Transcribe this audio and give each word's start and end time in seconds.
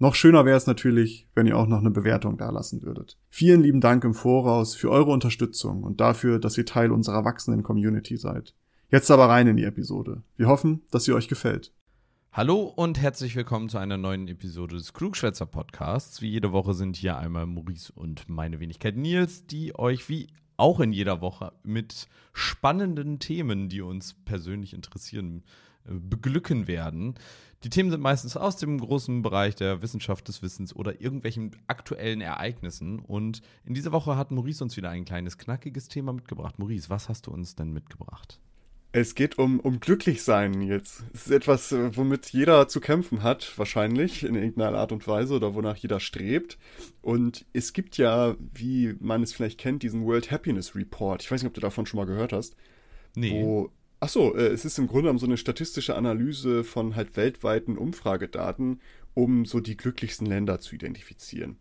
Noch 0.00 0.16
schöner 0.16 0.44
wäre 0.44 0.56
es 0.56 0.66
natürlich, 0.66 1.28
wenn 1.36 1.46
ihr 1.46 1.56
auch 1.56 1.68
noch 1.68 1.78
eine 1.78 1.90
Bewertung 1.90 2.36
dalassen 2.36 2.82
würdet. 2.82 3.16
Vielen 3.28 3.62
lieben 3.62 3.80
Dank 3.80 4.02
im 4.02 4.12
Voraus 4.12 4.74
für 4.74 4.90
eure 4.90 5.12
Unterstützung 5.12 5.84
und 5.84 6.00
dafür, 6.00 6.40
dass 6.40 6.58
ihr 6.58 6.66
Teil 6.66 6.90
unserer 6.90 7.24
wachsenden 7.24 7.62
Community 7.62 8.16
seid. 8.16 8.54
Jetzt 8.90 9.12
aber 9.12 9.28
rein 9.28 9.46
in 9.46 9.56
die 9.56 9.62
Episode. 9.62 10.24
Wir 10.36 10.48
hoffen, 10.48 10.82
dass 10.90 11.04
sie 11.04 11.12
euch 11.12 11.28
gefällt. 11.28 11.72
Hallo 12.32 12.64
und 12.64 13.00
herzlich 13.00 13.36
willkommen 13.36 13.68
zu 13.68 13.78
einer 13.78 13.96
neuen 13.96 14.26
Episode 14.26 14.74
des 14.74 14.94
Klugschwätzer 14.94 15.46
Podcasts. 15.46 16.20
Wie 16.20 16.30
jede 16.30 16.50
Woche 16.50 16.74
sind 16.74 16.96
hier 16.96 17.16
einmal 17.16 17.46
Maurice 17.46 17.92
und 17.94 18.28
meine 18.28 18.58
Wenigkeit 18.58 18.96
Nils, 18.96 19.46
die 19.46 19.78
euch 19.78 20.08
wie 20.08 20.26
auch 20.56 20.80
in 20.80 20.92
jeder 20.92 21.20
Woche 21.20 21.52
mit 21.62 22.08
spannenden 22.32 23.20
Themen, 23.20 23.68
die 23.68 23.80
uns 23.80 24.14
persönlich 24.24 24.74
interessieren, 24.74 25.44
beglücken 25.84 26.66
werden. 26.66 27.14
Die 27.64 27.70
Themen 27.70 27.90
sind 27.90 28.02
meistens 28.02 28.36
aus 28.36 28.56
dem 28.56 28.78
großen 28.78 29.22
Bereich 29.22 29.54
der 29.54 29.80
Wissenschaft 29.80 30.28
des 30.28 30.42
Wissens 30.42 30.76
oder 30.76 31.00
irgendwelchen 31.00 31.56
aktuellen 31.66 32.20
Ereignissen. 32.20 32.98
Und 32.98 33.40
in 33.64 33.72
dieser 33.72 33.92
Woche 33.92 34.16
hat 34.16 34.30
Maurice 34.30 34.62
uns 34.62 34.76
wieder 34.76 34.90
ein 34.90 35.06
kleines, 35.06 35.38
knackiges 35.38 35.88
Thema 35.88 36.12
mitgebracht. 36.12 36.58
Maurice, 36.58 36.90
was 36.90 37.08
hast 37.08 37.26
du 37.26 37.30
uns 37.30 37.54
denn 37.56 37.72
mitgebracht? 37.72 38.38
Es 38.92 39.16
geht 39.16 39.38
um, 39.38 39.58
um 39.58 39.80
Glücklichsein 39.80 40.62
jetzt. 40.62 41.02
Es 41.12 41.26
ist 41.26 41.32
etwas, 41.32 41.72
äh, 41.72 41.96
womit 41.96 42.28
jeder 42.28 42.68
zu 42.68 42.80
kämpfen 42.80 43.24
hat, 43.24 43.58
wahrscheinlich, 43.58 44.22
in 44.22 44.36
irgendeiner 44.36 44.78
Art 44.78 44.92
und 44.92 45.08
Weise 45.08 45.34
oder 45.34 45.54
wonach 45.54 45.76
jeder 45.76 45.98
strebt. 45.98 46.58
Und 47.02 47.44
es 47.52 47.72
gibt 47.72 47.96
ja, 47.96 48.36
wie 48.52 48.94
man 49.00 49.22
es 49.22 49.32
vielleicht 49.32 49.58
kennt, 49.58 49.82
diesen 49.82 50.04
World 50.04 50.30
Happiness 50.30 50.76
Report. 50.76 51.22
Ich 51.22 51.30
weiß 51.30 51.42
nicht, 51.42 51.48
ob 51.48 51.54
du 51.54 51.60
davon 51.60 51.86
schon 51.86 51.98
mal 51.98 52.06
gehört 52.06 52.32
hast. 52.32 52.54
Nee. 53.16 53.42
Wo 53.42 53.72
Ach 54.04 54.08
so, 54.10 54.34
äh, 54.36 54.48
es 54.48 54.66
ist 54.66 54.78
im 54.78 54.86
Grunde 54.86 55.04
genommen 55.04 55.18
so 55.18 55.24
eine 55.24 55.38
statistische 55.38 55.96
Analyse 55.96 56.62
von 56.62 56.94
halt 56.94 57.16
weltweiten 57.16 57.78
Umfragedaten, 57.78 58.82
um 59.14 59.46
so 59.46 59.60
die 59.60 59.78
glücklichsten 59.78 60.26
Länder 60.26 60.60
zu 60.60 60.74
identifizieren. 60.74 61.56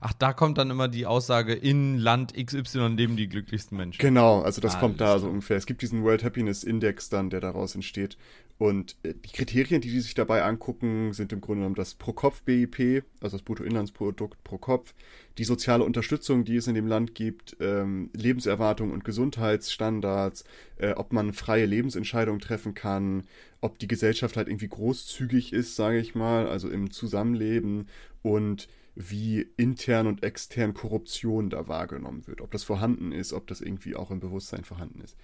Ach, 0.00 0.12
da 0.12 0.34
kommt 0.34 0.58
dann 0.58 0.68
immer 0.68 0.88
die 0.88 1.06
Aussage, 1.06 1.54
in 1.54 1.96
Land 1.96 2.34
XY 2.34 2.88
leben 2.88 3.16
die 3.16 3.30
glücklichsten 3.30 3.78
Menschen. 3.78 3.98
Genau, 3.98 4.42
also 4.42 4.60
das 4.60 4.74
ah, 4.74 4.80
kommt 4.80 5.00
da 5.00 5.18
so 5.18 5.26
ungefähr. 5.26 5.56
Es 5.56 5.64
gibt 5.64 5.80
diesen 5.80 6.04
World 6.04 6.22
Happiness 6.22 6.64
Index 6.64 7.08
dann, 7.08 7.30
der 7.30 7.40
daraus 7.40 7.74
entsteht. 7.74 8.18
Und 8.58 8.96
äh, 9.02 9.14
die 9.14 9.32
Kriterien, 9.32 9.80
die 9.80 9.90
die 9.90 10.00
sich 10.00 10.14
dabei 10.14 10.42
angucken, 10.42 11.12
sind 11.12 11.32
im 11.32 11.40
Grunde 11.40 11.60
genommen 11.60 11.74
das 11.74 11.94
Pro-Kopf-BIP, 11.94 13.04
also 13.20 13.36
das 13.36 13.42
Bruttoinlandsprodukt 13.42 14.42
pro 14.44 14.58
Kopf, 14.58 14.94
die 15.36 15.44
soziale 15.44 15.84
Unterstützung, 15.84 16.44
die 16.44 16.56
es 16.56 16.66
in 16.66 16.74
dem 16.74 16.86
Land 16.86 17.14
gibt, 17.14 17.56
ähm, 17.60 18.10
Lebenserwartung 18.14 18.92
und 18.92 19.04
Gesundheitsstandards, 19.04 20.44
äh, 20.78 20.92
ob 20.92 21.12
man 21.12 21.34
freie 21.34 21.66
Lebensentscheidungen 21.66 22.40
treffen 22.40 22.74
kann, 22.74 23.24
ob 23.60 23.78
die 23.78 23.88
Gesellschaft 23.88 24.36
halt 24.36 24.48
irgendwie 24.48 24.68
großzügig 24.68 25.52
ist, 25.52 25.76
sage 25.76 25.98
ich 25.98 26.14
mal, 26.14 26.48
also 26.48 26.70
im 26.70 26.90
Zusammenleben 26.90 27.88
und 28.22 28.68
wie 28.96 29.46
intern 29.58 30.06
und 30.06 30.22
extern 30.22 30.72
Korruption 30.72 31.50
da 31.50 31.68
wahrgenommen 31.68 32.26
wird, 32.26 32.40
ob 32.40 32.50
das 32.50 32.64
vorhanden 32.64 33.12
ist, 33.12 33.34
ob 33.34 33.46
das 33.46 33.60
irgendwie 33.60 33.94
auch 33.94 34.10
im 34.10 34.20
Bewusstsein 34.20 34.64
vorhanden 34.64 35.02
ist. 35.02 35.16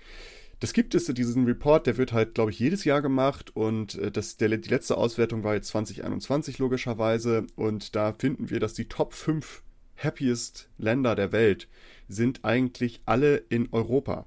Das 0.63 0.73
gibt 0.73 0.95
es, 0.95 1.07
diesen 1.07 1.45
Report, 1.45 1.89
der 1.89 1.97
wird 1.97 2.13
halt, 2.13 2.37
glaube 2.37 2.53
ich, 2.53 2.59
jedes 2.61 2.85
Jahr 2.85 3.03
gemacht 3.03 3.51
und 3.57 3.97
äh, 3.97 4.13
das, 4.13 4.37
der, 4.37 4.49
die 4.49 4.69
letzte 4.69 4.97
Auswertung 4.97 5.43
war 5.43 5.55
jetzt 5.55 5.67
2021 5.71 6.59
logischerweise 6.59 7.49
und 7.57 7.97
da 7.97 8.13
finden 8.13 8.49
wir, 8.49 8.61
dass 8.61 8.73
die 8.73 8.85
Top 8.85 9.13
5 9.13 9.65
happiest 9.97 10.71
Länder 10.79 11.17
der 11.17 11.33
Welt 11.33 11.67
sind 12.07 12.45
eigentlich 12.45 13.01
alle 13.07 13.39
in 13.49 13.71
Europa 13.73 14.25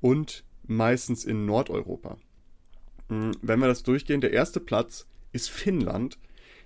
und 0.00 0.44
meistens 0.68 1.24
in 1.24 1.46
Nordeuropa. 1.46 2.16
Hm, 3.08 3.32
wenn 3.42 3.58
wir 3.58 3.66
das 3.66 3.82
durchgehen, 3.82 4.20
der 4.20 4.32
erste 4.32 4.60
Platz 4.60 5.08
ist 5.32 5.50
Finnland, 5.50 6.16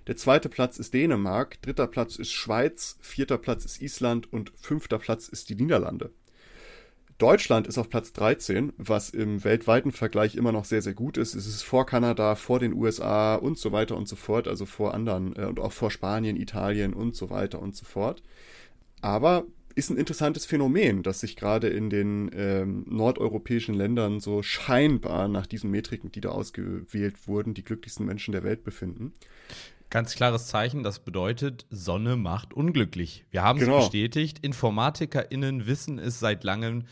der 0.05 0.15
zweite 0.15 0.47
Platz 0.47 0.77
ist 0.77 0.93
Dänemark, 0.93 1.59
dritter 1.63 1.87
Platz 1.87 2.17
ist 2.17 2.33
Schweiz, 2.33 2.99
vierter 3.01 3.39
Platz 3.39 3.65
ist 3.65 3.81
Island 3.81 4.31
und 4.31 4.51
fünfter 4.55 4.99
Platz 4.99 5.27
ist 5.27 5.49
die 5.49 5.55
Niederlande. 5.55 6.11
Deutschland 7.17 7.65
ist 7.65 7.79
auf 7.79 7.89
Platz 7.89 8.13
13, 8.13 8.73
was 8.77 9.09
im 9.09 9.43
weltweiten 9.43 9.91
Vergleich 9.91 10.35
immer 10.35 10.51
noch 10.51 10.65
sehr, 10.65 10.83
sehr 10.83 10.93
gut 10.93 11.17
ist. 11.17 11.33
Es 11.33 11.47
ist 11.47 11.63
vor 11.63 11.87
Kanada, 11.87 12.35
vor 12.35 12.59
den 12.59 12.73
USA 12.73 13.35
und 13.35 13.57
so 13.57 13.71
weiter 13.71 13.97
und 13.97 14.07
so 14.07 14.15
fort, 14.15 14.47
also 14.47 14.67
vor 14.67 14.93
anderen 14.93 15.35
äh, 15.35 15.45
und 15.45 15.59
auch 15.59 15.71
vor 15.71 15.89
Spanien, 15.89 16.37
Italien 16.37 16.93
und 16.93 17.15
so 17.15 17.31
weiter 17.31 17.59
und 17.59 17.75
so 17.75 17.85
fort. 17.85 18.21
Aber 19.01 19.45
ist 19.73 19.89
ein 19.89 19.97
interessantes 19.97 20.45
Phänomen, 20.45 21.01
dass 21.03 21.19
sich 21.19 21.35
gerade 21.35 21.67
in 21.69 21.89
den 21.89 22.31
ähm, 22.33 22.83
nordeuropäischen 22.87 23.75
Ländern 23.75 24.19
so 24.19 24.43
scheinbar 24.43 25.27
nach 25.27 25.47
diesen 25.47 25.71
Metriken, 25.71 26.11
die 26.11 26.21
da 26.21 26.29
ausgewählt 26.29 27.27
wurden, 27.27 27.53
die 27.53 27.63
glücklichsten 27.63 28.05
Menschen 28.05 28.31
der 28.31 28.43
Welt 28.43 28.63
befinden. 28.63 29.13
Ganz 29.89 30.15
klares 30.15 30.47
Zeichen, 30.47 30.83
das 30.83 30.99
bedeutet, 30.99 31.65
Sonne 31.69 32.15
macht 32.15 32.53
unglücklich. 32.53 33.25
Wir 33.31 33.43
haben 33.43 33.59
genau. 33.59 33.77
es 33.77 33.85
bestätigt. 33.85 34.39
InformatikerInnen 34.43 35.65
wissen 35.65 35.97
es 35.99 36.19
seit 36.19 36.43
langem 36.43 36.83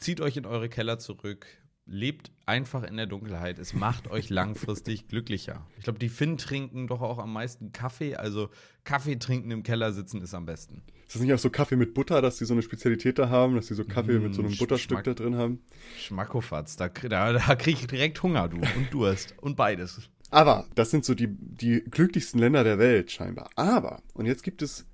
zieht 0.00 0.20
euch 0.20 0.36
in 0.36 0.46
eure 0.46 0.68
Keller 0.68 0.98
zurück, 0.98 1.46
lebt 1.86 2.30
einfach 2.46 2.84
in 2.84 2.96
der 2.96 3.06
Dunkelheit. 3.06 3.58
Es 3.58 3.74
macht 3.74 4.08
euch 4.08 4.30
langfristig 4.30 5.08
glücklicher. 5.08 5.66
Ich 5.76 5.84
glaube, 5.84 5.98
die 5.98 6.08
Finn 6.08 6.38
trinken 6.38 6.86
doch 6.86 7.00
auch 7.00 7.18
am 7.18 7.32
meisten 7.32 7.72
Kaffee. 7.72 8.16
Also 8.16 8.48
Kaffee 8.84 9.16
trinken 9.16 9.50
im 9.50 9.62
Keller 9.62 9.92
sitzen 9.92 10.22
ist 10.22 10.34
am 10.34 10.46
besten. 10.46 10.82
Ist 11.06 11.16
das 11.16 11.22
nicht 11.22 11.34
auch 11.34 11.38
so 11.38 11.50
Kaffee 11.50 11.76
mit 11.76 11.94
Butter, 11.94 12.22
dass 12.22 12.38
die 12.38 12.44
so 12.44 12.54
eine 12.54 12.62
Spezialität 12.62 13.18
da 13.18 13.28
haben, 13.28 13.56
dass 13.56 13.66
die 13.66 13.74
so 13.74 13.84
Kaffee 13.84 14.18
mmh, 14.18 14.24
mit 14.24 14.34
so 14.34 14.42
einem 14.42 14.56
Butterstück 14.56 14.98
Schmack, 14.98 15.04
da 15.04 15.14
drin 15.14 15.36
haben? 15.36 15.60
Schmackofatz, 15.98 16.76
da, 16.76 16.88
da, 16.88 17.32
da 17.32 17.54
kriege 17.56 17.80
ich 17.80 17.86
direkt 17.88 18.22
Hunger, 18.22 18.48
du. 18.48 18.58
Und 18.58 18.92
Durst. 18.92 19.34
und 19.40 19.56
beides. 19.56 20.08
Aber 20.30 20.66
das 20.76 20.92
sind 20.92 21.04
so 21.04 21.14
die, 21.14 21.26
die 21.28 21.82
glücklichsten 21.90 22.38
Länder 22.38 22.62
der 22.62 22.78
Welt 22.78 23.10
scheinbar. 23.10 23.50
Aber, 23.56 24.00
und 24.14 24.26
jetzt 24.26 24.44
gibt 24.44 24.62
es 24.62 24.86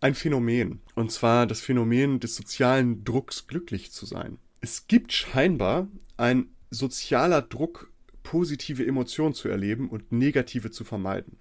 ein 0.00 0.16
Phänomen. 0.16 0.80
Und 0.96 1.12
zwar 1.12 1.46
das 1.46 1.60
Phänomen 1.60 2.18
des 2.18 2.34
sozialen 2.34 3.04
Drucks, 3.04 3.46
glücklich 3.46 3.92
zu 3.92 4.06
sein 4.06 4.38
es 4.60 4.86
gibt 4.86 5.12
scheinbar 5.12 5.88
ein 6.16 6.48
sozialer 6.70 7.42
Druck, 7.42 7.90
positive 8.22 8.86
Emotionen 8.86 9.34
zu 9.34 9.48
erleben 9.48 9.88
und 9.88 10.12
negative 10.12 10.70
zu 10.70 10.84
vermeiden, 10.84 11.38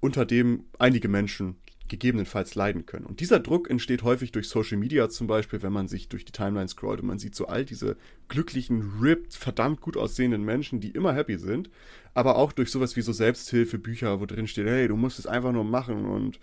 unter 0.00 0.24
dem 0.24 0.64
einige 0.78 1.08
Menschen 1.08 1.56
gegebenenfalls 1.88 2.54
leiden 2.54 2.86
können. 2.86 3.04
Und 3.04 3.20
dieser 3.20 3.40
Druck 3.40 3.68
entsteht 3.68 4.02
häufig 4.04 4.32
durch 4.32 4.48
Social 4.48 4.78
Media 4.78 5.10
zum 5.10 5.26
Beispiel, 5.26 5.62
wenn 5.62 5.72
man 5.72 5.86
sich 5.86 6.08
durch 6.08 6.24
die 6.24 6.32
Timeline 6.32 6.68
scrollt 6.68 7.00
und 7.00 7.08
man 7.08 7.18
sieht 7.18 7.34
so 7.34 7.46
all 7.46 7.64
diese 7.64 7.96
glücklichen, 8.28 9.00
ripped, 9.02 9.34
verdammt 9.34 9.82
gut 9.82 9.96
aussehenden 9.96 10.44
Menschen, 10.44 10.80
die 10.80 10.90
immer 10.90 11.12
happy 11.12 11.36
sind, 11.36 11.68
aber 12.14 12.36
auch 12.36 12.52
durch 12.52 12.70
sowas 12.70 12.96
wie 12.96 13.02
so 13.02 13.12
Selbsthilfebücher, 13.12 14.20
wo 14.20 14.26
drin 14.26 14.46
steht, 14.46 14.66
hey, 14.66 14.88
du 14.88 14.96
musst 14.96 15.18
es 15.18 15.26
einfach 15.26 15.52
nur 15.52 15.64
machen 15.64 16.06
und 16.06 16.40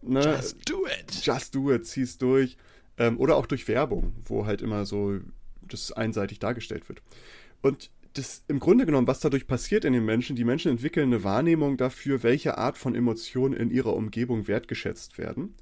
ne, 0.00 0.20
Just 0.20 0.70
do 0.70 0.86
it. 0.86 1.26
Just 1.26 1.54
do 1.54 1.72
it, 1.72 1.84
zieh's 1.86 2.18
durch. 2.18 2.56
Ähm, 2.98 3.18
oder 3.18 3.36
auch 3.36 3.46
durch 3.46 3.66
Werbung, 3.66 4.12
wo 4.24 4.46
halt 4.46 4.62
immer 4.62 4.86
so 4.86 5.18
das 5.68 5.92
einseitig 5.92 6.38
dargestellt 6.38 6.88
wird. 6.88 7.02
Und 7.62 7.90
das 8.14 8.42
im 8.48 8.58
Grunde 8.58 8.86
genommen, 8.86 9.06
was 9.06 9.20
dadurch 9.20 9.46
passiert 9.46 9.84
in 9.84 9.92
den 9.92 10.04
Menschen, 10.04 10.36
die 10.36 10.44
Menschen 10.44 10.70
entwickeln 10.70 11.12
eine 11.12 11.24
Wahrnehmung 11.24 11.76
dafür, 11.76 12.22
welche 12.22 12.58
Art 12.58 12.78
von 12.78 12.94
Emotionen 12.94 13.54
in 13.54 13.70
ihrer 13.70 13.94
Umgebung 13.94 14.48
wertgeschätzt 14.48 15.18
werden. 15.18 15.54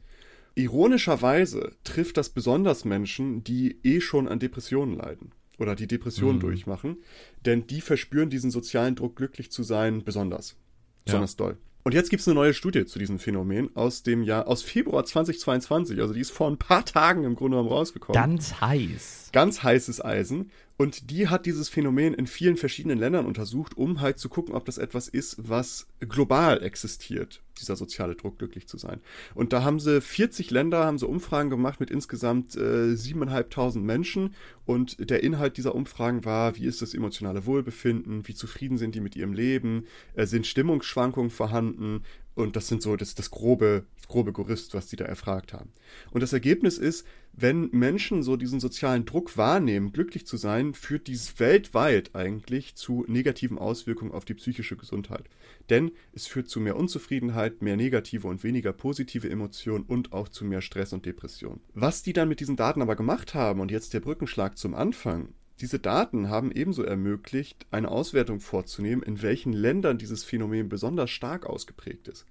Ironischerweise 0.54 1.72
trifft 1.84 2.16
das 2.16 2.30
besonders 2.30 2.84
Menschen, 2.84 3.44
die 3.44 3.78
eh 3.82 4.00
schon 4.00 4.26
an 4.26 4.38
Depressionen 4.38 4.96
leiden 4.96 5.32
oder 5.58 5.74
die 5.74 5.86
Depressionen 5.86 6.36
mhm. 6.36 6.40
durchmachen, 6.40 6.96
denn 7.44 7.66
die 7.66 7.80
verspüren 7.80 8.30
diesen 8.30 8.50
sozialen 8.50 8.94
Druck, 8.94 9.16
glücklich 9.16 9.50
zu 9.50 9.62
sein, 9.62 10.02
besonders. 10.04 10.56
Besonders 11.04 11.32
ja. 11.32 11.46
doll. 11.46 11.58
Und 11.86 11.94
jetzt 11.94 12.10
gibt 12.10 12.20
es 12.20 12.26
eine 12.26 12.34
neue 12.34 12.52
Studie 12.52 12.84
zu 12.84 12.98
diesem 12.98 13.20
Phänomen 13.20 13.70
aus 13.76 14.02
dem 14.02 14.24
Jahr, 14.24 14.48
aus 14.48 14.64
Februar 14.64 15.04
2022. 15.04 16.00
Also 16.00 16.14
die 16.14 16.20
ist 16.20 16.32
vor 16.32 16.48
ein 16.48 16.56
paar 16.56 16.84
Tagen 16.84 17.22
im 17.22 17.36
Grunde 17.36 17.58
genommen 17.58 17.72
rausgekommen. 17.72 18.20
Ganz 18.20 18.60
heiß. 18.60 19.28
Ganz 19.32 19.62
heißes 19.62 20.04
Eisen. 20.04 20.50
Und 20.78 21.10
die 21.10 21.28
hat 21.28 21.46
dieses 21.46 21.68
Phänomen 21.68 22.12
in 22.12 22.26
vielen 22.26 22.56
verschiedenen 22.56 22.98
Ländern 22.98 23.24
untersucht, 23.24 23.76
um 23.76 24.00
halt 24.00 24.18
zu 24.18 24.28
gucken, 24.28 24.54
ob 24.54 24.66
das 24.66 24.76
etwas 24.76 25.08
ist, 25.08 25.36
was 25.38 25.86
global 26.00 26.62
existiert, 26.62 27.42
dieser 27.58 27.76
soziale 27.76 28.14
Druck, 28.14 28.38
glücklich 28.38 28.68
zu 28.68 28.76
sein. 28.76 29.00
Und 29.34 29.54
da 29.54 29.62
haben 29.62 29.80
sie 29.80 30.02
40 30.02 30.50
Länder, 30.50 30.84
haben 30.84 30.98
sie 30.98 31.06
Umfragen 31.06 31.48
gemacht 31.48 31.80
mit 31.80 31.90
insgesamt 31.90 32.56
äh, 32.56 32.92
7.500 32.92 33.78
Menschen. 33.78 34.34
Und 34.66 35.08
der 35.08 35.22
Inhalt 35.22 35.56
dieser 35.56 35.74
Umfragen 35.74 36.26
war, 36.26 36.56
wie 36.56 36.66
ist 36.66 36.82
das 36.82 36.92
emotionale 36.92 37.46
Wohlbefinden, 37.46 38.28
wie 38.28 38.34
zufrieden 38.34 38.76
sind 38.76 38.94
die 38.94 39.00
mit 39.00 39.16
ihrem 39.16 39.32
Leben, 39.32 39.86
äh, 40.14 40.26
sind 40.26 40.46
Stimmungsschwankungen 40.46 41.30
vorhanden 41.30 42.02
Und 42.36 42.54
das 42.54 42.68
sind 42.68 42.82
so 42.82 42.96
das, 42.96 43.14
das 43.14 43.30
grobe, 43.30 43.86
das 43.96 44.08
grobe 44.08 44.34
Gerüst, 44.34 44.74
was 44.74 44.88
die 44.88 44.96
da 44.96 45.06
erfragt 45.06 45.54
haben. 45.54 45.72
Und 46.10 46.20
das 46.20 46.34
Ergebnis 46.34 46.76
ist, 46.76 47.06
wenn 47.32 47.70
Menschen 47.70 48.22
so 48.22 48.36
diesen 48.36 48.60
sozialen 48.60 49.06
Druck 49.06 49.38
wahrnehmen, 49.38 49.90
glücklich 49.90 50.26
zu 50.26 50.36
sein, 50.36 50.74
führt 50.74 51.06
dies 51.06 51.40
weltweit 51.40 52.14
eigentlich 52.14 52.74
zu 52.74 53.06
negativen 53.08 53.58
Auswirkungen 53.58 54.12
auf 54.12 54.26
die 54.26 54.34
psychische 54.34 54.76
Gesundheit. 54.76 55.24
Denn 55.70 55.92
es 56.12 56.26
führt 56.26 56.50
zu 56.50 56.60
mehr 56.60 56.76
Unzufriedenheit, 56.76 57.62
mehr 57.62 57.78
negative 57.78 58.28
und 58.28 58.44
weniger 58.44 58.74
positive 58.74 59.30
Emotionen 59.30 59.84
und 59.84 60.12
auch 60.12 60.28
zu 60.28 60.44
mehr 60.44 60.60
Stress 60.60 60.92
und 60.92 61.06
Depression. 61.06 61.60
Was 61.72 62.02
die 62.02 62.12
dann 62.12 62.28
mit 62.28 62.40
diesen 62.40 62.56
Daten 62.56 62.82
aber 62.82 62.96
gemacht 62.96 63.32
haben, 63.32 63.60
und 63.60 63.70
jetzt 63.70 63.94
der 63.94 64.00
Brückenschlag 64.00 64.58
zum 64.58 64.74
Anfang, 64.74 65.30
diese 65.60 65.78
Daten 65.78 66.28
haben 66.28 66.52
ebenso 66.52 66.82
ermöglicht, 66.82 67.66
eine 67.70 67.90
Auswertung 67.90 68.40
vorzunehmen, 68.40 69.02
in 69.02 69.22
welchen 69.22 69.52
Ländern 69.52 69.96
dieses 69.96 70.22
Phänomen 70.22 70.68
besonders 70.68 71.10
stark 71.10 71.46
ausgeprägt 71.46 72.08
ist. 72.08 72.26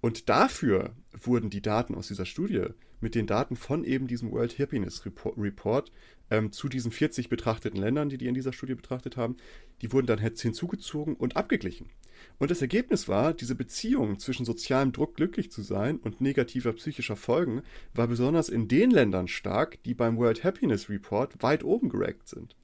Und 0.00 0.28
dafür 0.28 0.94
wurden 1.18 1.50
die 1.50 1.62
Daten 1.62 1.94
aus 1.94 2.08
dieser 2.08 2.26
Studie 2.26 2.66
mit 3.00 3.14
den 3.14 3.26
Daten 3.26 3.54
von 3.54 3.84
eben 3.84 4.06
diesem 4.06 4.32
World 4.32 4.58
Happiness 4.58 5.04
Report 5.06 5.92
ähm, 6.30 6.52
zu 6.52 6.68
diesen 6.68 6.90
40 6.90 7.28
betrachteten 7.28 7.80
Ländern, 7.80 8.08
die 8.08 8.18
die 8.18 8.26
in 8.26 8.34
dieser 8.34 8.52
Studie 8.52 8.74
betrachtet 8.74 9.16
haben, 9.16 9.36
die 9.80 9.92
wurden 9.92 10.06
dann 10.06 10.18
hinzugezogen 10.18 11.14
und 11.14 11.36
abgeglichen. 11.36 11.90
Und 12.38 12.50
das 12.50 12.60
Ergebnis 12.62 13.08
war, 13.08 13.34
diese 13.34 13.54
Beziehung 13.54 14.18
zwischen 14.18 14.44
sozialem 14.44 14.92
Druck 14.92 15.16
glücklich 15.16 15.50
zu 15.50 15.62
sein 15.62 15.98
und 15.98 16.20
negativer 16.20 16.72
psychischer 16.72 17.16
Folgen 17.16 17.62
war 17.92 18.08
besonders 18.08 18.48
in 18.48 18.68
den 18.68 18.90
Ländern 18.90 19.28
stark, 19.28 19.82
die 19.84 19.94
beim 19.94 20.16
World 20.16 20.42
Happiness 20.42 20.88
Report 20.88 21.42
weit 21.42 21.64
oben 21.64 21.88
gerankt 21.88 22.28
sind. 22.28 22.56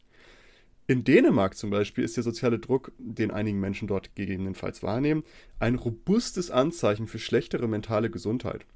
In 0.90 1.04
Dänemark 1.04 1.56
zum 1.56 1.70
Beispiel 1.70 2.02
ist 2.02 2.16
der 2.16 2.24
soziale 2.24 2.58
Druck, 2.58 2.90
den 2.98 3.30
einige 3.30 3.56
Menschen 3.56 3.86
dort 3.86 4.16
gegebenenfalls 4.16 4.82
wahrnehmen, 4.82 5.22
ein 5.60 5.76
robustes 5.76 6.50
Anzeichen 6.50 7.06
für 7.06 7.20
schlechtere 7.20 7.68
mentale 7.68 8.10
Gesundheit. 8.10 8.66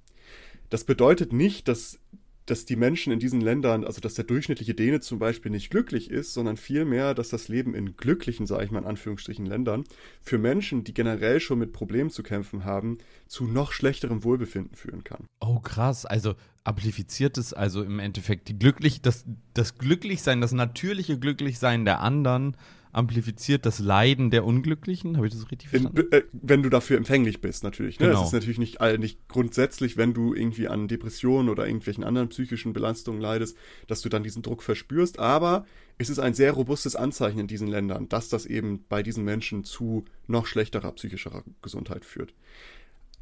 Das 0.70 0.84
bedeutet 0.84 1.32
nicht, 1.32 1.66
dass 1.66 1.98
dass 2.46 2.66
die 2.66 2.76
Menschen 2.76 3.12
in 3.12 3.18
diesen 3.18 3.40
Ländern, 3.40 3.84
also 3.84 4.00
dass 4.00 4.14
der 4.14 4.24
durchschnittliche 4.24 4.74
Däne 4.74 5.00
zum 5.00 5.18
Beispiel 5.18 5.50
nicht 5.50 5.70
glücklich 5.70 6.10
ist, 6.10 6.34
sondern 6.34 6.56
vielmehr, 6.56 7.14
dass 7.14 7.30
das 7.30 7.48
Leben 7.48 7.74
in 7.74 7.96
glücklichen, 7.96 8.46
sage 8.46 8.64
ich 8.64 8.70
mal 8.70 8.80
in 8.80 8.86
Anführungsstrichen, 8.86 9.46
Ländern 9.46 9.84
für 10.20 10.38
Menschen, 10.38 10.84
die 10.84 10.94
generell 10.94 11.40
schon 11.40 11.58
mit 11.58 11.72
Problemen 11.72 12.10
zu 12.10 12.22
kämpfen 12.22 12.64
haben, 12.64 12.98
zu 13.28 13.46
noch 13.46 13.72
schlechterem 13.72 14.24
Wohlbefinden 14.24 14.76
führen 14.76 15.04
kann. 15.04 15.26
Oh 15.40 15.58
krass, 15.60 16.04
also 16.04 16.34
amplifiziert 16.64 17.38
es 17.38 17.52
also 17.52 17.82
im 17.82 17.98
Endeffekt 17.98 18.48
die 18.48 18.58
glücklich, 18.58 19.02
das, 19.02 19.24
das 19.52 19.78
Glücklichsein, 19.78 20.40
das 20.40 20.52
natürliche 20.52 21.18
Glücklichsein 21.18 21.84
der 21.84 22.00
anderen 22.00 22.56
amplifiziert 22.94 23.66
das 23.66 23.78
Leiden 23.78 24.30
der 24.30 24.44
Unglücklichen. 24.44 25.16
Habe 25.16 25.26
ich 25.26 25.32
das 25.32 25.50
richtig 25.50 25.68
verstanden? 25.68 26.00
In, 26.00 26.12
äh, 26.12 26.22
wenn 26.32 26.62
du 26.62 26.70
dafür 26.70 26.96
empfänglich 26.96 27.40
bist, 27.40 27.64
natürlich. 27.64 28.00
Ne? 28.00 28.06
Genau. 28.06 28.20
Das 28.20 28.28
ist 28.28 28.32
natürlich 28.32 28.58
nicht, 28.58 28.80
nicht 28.98 29.28
grundsätzlich, 29.28 29.96
wenn 29.96 30.14
du 30.14 30.34
irgendwie 30.34 30.68
an 30.68 30.88
Depressionen 30.88 31.48
oder 31.48 31.66
irgendwelchen 31.66 32.04
anderen 32.04 32.28
psychischen 32.28 32.72
Belastungen 32.72 33.20
leidest, 33.20 33.56
dass 33.86 34.02
du 34.02 34.08
dann 34.08 34.22
diesen 34.22 34.42
Druck 34.42 34.62
verspürst. 34.62 35.18
Aber 35.18 35.66
es 35.98 36.10
ist 36.10 36.18
ein 36.18 36.34
sehr 36.34 36.52
robustes 36.52 36.96
Anzeichen 36.96 37.38
in 37.38 37.46
diesen 37.46 37.68
Ländern, 37.68 38.08
dass 38.08 38.28
das 38.28 38.46
eben 38.46 38.84
bei 38.88 39.02
diesen 39.02 39.24
Menschen 39.24 39.64
zu 39.64 40.04
noch 40.26 40.46
schlechterer 40.46 40.92
psychischer 40.92 41.44
Gesundheit 41.62 42.04
führt. 42.04 42.34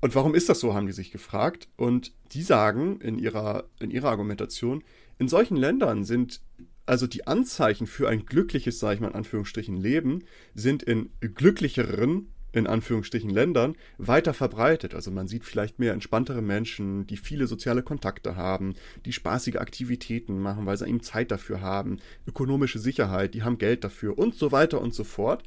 Und 0.00 0.16
warum 0.16 0.34
ist 0.34 0.48
das 0.48 0.58
so, 0.58 0.74
haben 0.74 0.86
die 0.86 0.92
sich 0.92 1.12
gefragt. 1.12 1.68
Und 1.76 2.12
die 2.32 2.42
sagen 2.42 3.00
in 3.00 3.18
ihrer, 3.18 3.64
in 3.78 3.90
ihrer 3.90 4.10
Argumentation, 4.10 4.82
in 5.18 5.28
solchen 5.28 5.56
Ländern 5.56 6.04
sind 6.04 6.40
also 6.86 7.06
die 7.06 7.26
Anzeichen 7.26 7.86
für 7.86 8.08
ein 8.08 8.26
glückliches, 8.26 8.78
sage 8.78 8.96
ich 8.96 9.00
mal 9.00 9.08
in 9.08 9.14
Anführungsstrichen, 9.14 9.76
Leben 9.76 10.24
sind 10.54 10.82
in 10.82 11.10
glücklicheren, 11.20 12.32
in 12.52 12.66
Anführungsstrichen, 12.66 13.30
Ländern 13.30 13.76
weiter 13.98 14.34
verbreitet. 14.34 14.94
Also 14.94 15.10
man 15.10 15.28
sieht 15.28 15.44
vielleicht 15.44 15.78
mehr 15.78 15.92
entspanntere 15.92 16.42
Menschen, 16.42 17.06
die 17.06 17.16
viele 17.16 17.46
soziale 17.46 17.82
Kontakte 17.82 18.36
haben, 18.36 18.74
die 19.04 19.12
spaßige 19.12 19.56
Aktivitäten 19.56 20.38
machen, 20.38 20.66
weil 20.66 20.76
sie 20.76 20.86
eben 20.86 21.02
Zeit 21.02 21.30
dafür 21.30 21.60
haben, 21.60 21.98
ökonomische 22.26 22.78
Sicherheit, 22.78 23.34
die 23.34 23.42
haben 23.42 23.58
Geld 23.58 23.84
dafür 23.84 24.18
und 24.18 24.34
so 24.34 24.52
weiter 24.52 24.80
und 24.80 24.94
so 24.94 25.04
fort. 25.04 25.44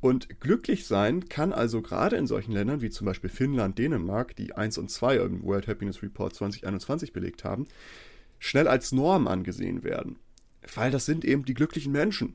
Und 0.00 0.40
glücklich 0.40 0.86
sein 0.86 1.28
kann 1.28 1.52
also 1.52 1.82
gerade 1.82 2.16
in 2.16 2.28
solchen 2.28 2.52
Ländern 2.52 2.80
wie 2.82 2.90
zum 2.90 3.04
Beispiel 3.04 3.30
Finnland, 3.30 3.78
Dänemark, 3.78 4.36
die 4.36 4.54
1 4.54 4.78
und 4.78 4.90
2 4.90 5.16
im 5.16 5.42
World 5.42 5.66
Happiness 5.66 6.02
Report 6.02 6.34
2021 6.34 7.12
belegt 7.12 7.42
haben, 7.42 7.66
schnell 8.38 8.68
als 8.68 8.92
Norm 8.92 9.26
angesehen 9.26 9.82
werden 9.82 10.16
weil 10.74 10.90
das 10.90 11.06
sind 11.06 11.24
eben 11.24 11.44
die 11.44 11.54
glücklichen 11.54 11.92
Menschen. 11.92 12.34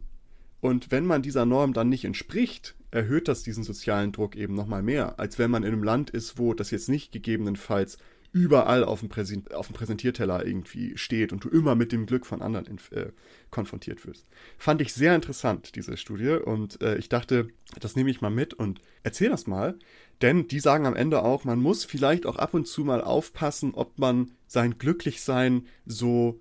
Und 0.62 0.92
wenn 0.92 1.06
man 1.06 1.22
dieser 1.22 1.46
Norm 1.46 1.74
dann 1.74 1.90
nicht 1.90 2.06
entspricht, 2.06 2.76
erhöht 2.90 3.28
das 3.28 3.44
diesen 3.44 3.64
sozialen 3.64 4.12
Druck 4.12 4.36
eben 4.36 4.54
nochmal 4.54 4.84
mehr, 4.84 5.20
als 5.20 5.38
wenn 5.38 5.52
man 5.52 5.64
in 5.64 5.74
einem 5.74 5.84
Land 5.84 6.10
ist, 6.10 6.38
wo 6.38 6.54
das 6.54 6.72
jetzt 6.72 6.90
nicht 6.90 7.12
gegebenenfalls 7.12 7.98
überall 8.34 8.84
auf 8.84 9.02
dem, 9.02 9.10
Präsent 9.10 9.54
auf 9.54 9.68
dem 9.68 9.76
Präsentierteller 9.76 10.46
irgendwie 10.46 10.98
steht 10.98 11.32
und 11.32 11.44
du 11.44 11.50
immer 11.50 11.76
mit 11.76 11.92
dem 11.92 12.08
Glück 12.08 12.26
von 12.26 12.42
anderen 12.42 12.80
äh, 12.92 13.12
konfrontiert 13.52 14.06
wirst. 14.08 14.26
Fand 14.58 14.82
ich 14.82 14.92
sehr 14.94 15.16
interessant, 15.16 15.76
diese 15.76 15.98
Studie, 15.98 16.40
und 16.44 16.82
äh, 16.82 16.98
ich 16.98 17.10
dachte, 17.10 17.50
das 17.80 17.96
nehme 17.96 18.10
ich 18.10 18.22
mal 18.22 18.32
mit 18.32 18.56
und 18.56 18.82
erzähle 19.04 19.32
das 19.32 19.46
mal, 19.46 19.78
denn 20.22 20.48
die 20.48 20.60
sagen 20.60 20.88
am 20.88 20.96
Ende 20.96 21.22
auch, 21.24 21.44
man 21.44 21.60
muss 21.60 21.86
vielleicht 21.86 22.26
auch 22.26 22.38
ab 22.38 22.56
und 22.56 22.68
zu 22.68 22.84
mal 22.84 23.02
aufpassen, 23.02 23.76
ob 23.76 24.00
man 24.00 24.32
sein 24.48 24.80
Glücklichsein 24.80 25.68
so 25.86 26.40